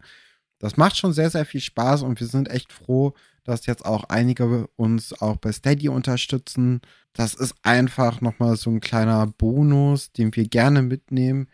Das 0.59 0.77
macht 0.77 0.97
schon 0.97 1.13
sehr, 1.13 1.29
sehr 1.29 1.45
viel 1.45 1.61
Spaß 1.61 2.03
und 2.03 2.19
wir 2.19 2.27
sind 2.27 2.49
echt 2.49 2.71
froh, 2.71 3.13
dass 3.43 3.65
jetzt 3.65 3.85
auch 3.85 4.05
einige 4.05 4.67
uns 4.75 5.13
auch 5.21 5.37
bei 5.37 5.51
Steady 5.51 5.89
unterstützen. 5.89 6.81
Das 7.13 7.33
ist 7.33 7.55
einfach 7.63 8.21
nochmal 8.21 8.55
so 8.55 8.69
ein 8.69 8.79
kleiner 8.79 9.27
Bonus, 9.27 10.11
den 10.11 10.35
wir 10.35 10.47
gerne 10.47 10.81
mitnehmen, 10.81 11.47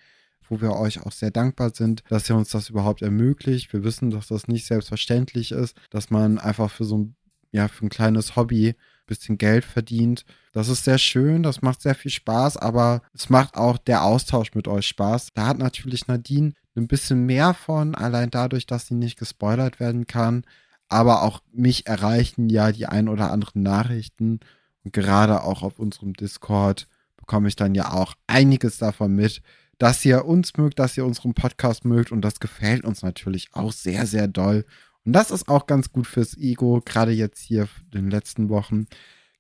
wo 0.48 0.62
wir 0.62 0.74
euch 0.74 1.02
auch 1.02 1.12
sehr 1.12 1.32
dankbar 1.32 1.72
sind, 1.74 2.04
dass 2.10 2.30
ihr 2.30 2.36
uns 2.36 2.50
das 2.50 2.70
überhaupt 2.70 3.02
ermöglicht. 3.02 3.74
Wir 3.74 3.84
wissen, 3.84 4.12
dass 4.12 4.28
das 4.28 4.48
nicht 4.48 4.66
selbstverständlich 4.66 5.52
ist, 5.52 5.76
dass 5.90 6.12
man 6.12 6.38
einfach 6.38 6.70
für 6.70 6.86
so 6.86 6.98
ein, 7.00 7.16
ja, 7.52 7.68
für 7.68 7.86
ein 7.86 7.90
kleines 7.90 8.36
Hobby 8.36 8.76
bisschen 9.06 9.38
Geld 9.38 9.66
verdient. 9.66 10.26
Das 10.54 10.70
ist 10.70 10.84
sehr 10.84 10.98
schön, 10.98 11.44
das 11.44 11.62
macht 11.62 11.82
sehr 11.82 11.96
viel 11.96 12.12
Spaß, 12.12 12.58
aber 12.58 13.02
es 13.14 13.30
macht 13.30 13.56
auch 13.56 13.78
der 13.78 14.04
Austausch 14.04 14.54
mit 14.54 14.68
euch 14.68 14.88
Spaß. 14.88 15.30
Da 15.34 15.48
hat 15.48 15.58
natürlich 15.58 16.08
Nadine 16.08 16.54
ein 16.76 16.88
bisschen 16.88 17.26
mehr 17.26 17.54
von, 17.54 17.96
allein 17.96 18.30
dadurch, 18.30 18.66
dass 18.66 18.88
sie 18.88 18.96
nicht 18.96 19.18
gespoilert 19.18 19.80
werden 19.80 20.08
kann. 20.08 20.44
Aber 20.90 21.24
auch 21.24 21.42
mich 21.52 21.88
erreichen 21.88 22.50
ja 22.50 22.72
die 22.72 22.86
ein 22.86 23.08
oder 23.08 23.32
anderen 23.32 23.64
Nachrichten. 23.64 24.40
Und 24.84 24.94
gerade 24.94 25.44
auch 25.44 25.64
auf 25.64 25.80
unserem 25.80 26.14
Discord 26.14 26.88
bekomme 27.18 27.48
ich 27.48 27.56
dann 27.56 27.74
ja 27.74 27.94
auch 27.94 28.16
einiges 28.28 28.78
davon 28.78 29.14
mit, 29.16 29.42
dass 29.78 30.04
ihr 30.06 30.26
uns 30.26 30.56
mögt, 30.58 30.80
dass 30.80 30.98
ihr 30.98 31.06
unseren 31.06 31.34
Podcast 31.34 31.86
mögt. 31.86 32.12
Und 32.12 32.22
das 32.22 32.40
gefällt 32.40 32.84
uns 32.84 33.02
natürlich 33.02 33.50
auch 33.54 33.72
sehr, 33.72 34.06
sehr 34.06 34.28
doll. 34.28 34.66
Und 35.06 35.14
das 35.14 35.32
ist 35.32 35.48
auch 35.50 35.68
ganz 35.68 35.92
gut 35.92 36.08
fürs 36.08 36.38
Ego. 36.38 36.82
Gerade 36.84 37.12
jetzt 37.12 37.42
hier 37.42 37.68
in 37.86 38.04
den 38.04 38.10
letzten 38.10 38.50
Wochen 38.50 38.88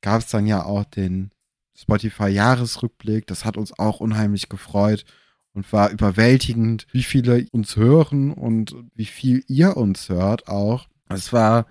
gab 0.02 0.21
es 0.21 0.28
dann 0.28 0.45
ja 0.45 0.63
auch 0.63 0.84
den 0.84 1.32
Spotify-Jahresrückblick. 1.76 3.28
Das 3.28 3.45
hat 3.45 3.58
uns 3.58 3.78
auch 3.80 3.99
unheimlich 3.99 4.49
gefreut 4.49 5.06
und 5.54 5.71
war 5.71 5.91
überwältigend, 5.91 6.88
wie 6.91 7.04
viele 7.04 7.45
uns 7.52 7.76
hören 7.76 8.32
und 8.32 8.76
wie 8.95 9.06
viel 9.06 9.43
ihr 9.47 9.78
uns 9.78 10.10
hört 10.10 10.47
auch. 10.47 10.88
Es 11.10 11.32
war, 11.32 11.67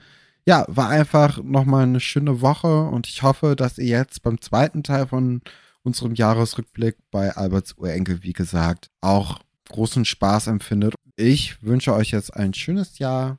ja, 0.46 0.64
war 0.68 0.88
einfach 0.88 1.42
nochmal 1.42 1.84
eine 1.84 2.00
schöne 2.00 2.40
Woche 2.40 2.84
und 2.84 3.06
ich 3.06 3.22
hoffe, 3.22 3.56
dass 3.56 3.78
ihr 3.78 3.98
jetzt 3.98 4.22
beim 4.22 4.40
zweiten 4.40 4.82
Teil 4.82 5.08
von 5.08 5.42
unserem 5.82 6.14
Jahresrückblick 6.14 6.96
bei 7.10 7.34
Alberts 7.36 7.74
Urenkel, 7.74 8.22
wie 8.22 8.32
gesagt, 8.32 8.90
auch 9.00 9.40
großen 9.68 10.04
Spaß 10.04 10.46
empfindet. 10.46 10.94
Ich 11.16 11.62
wünsche 11.62 11.94
euch 11.94 12.12
jetzt 12.12 12.34
ein 12.34 12.54
schönes 12.54 12.98
Jahr 12.98 13.38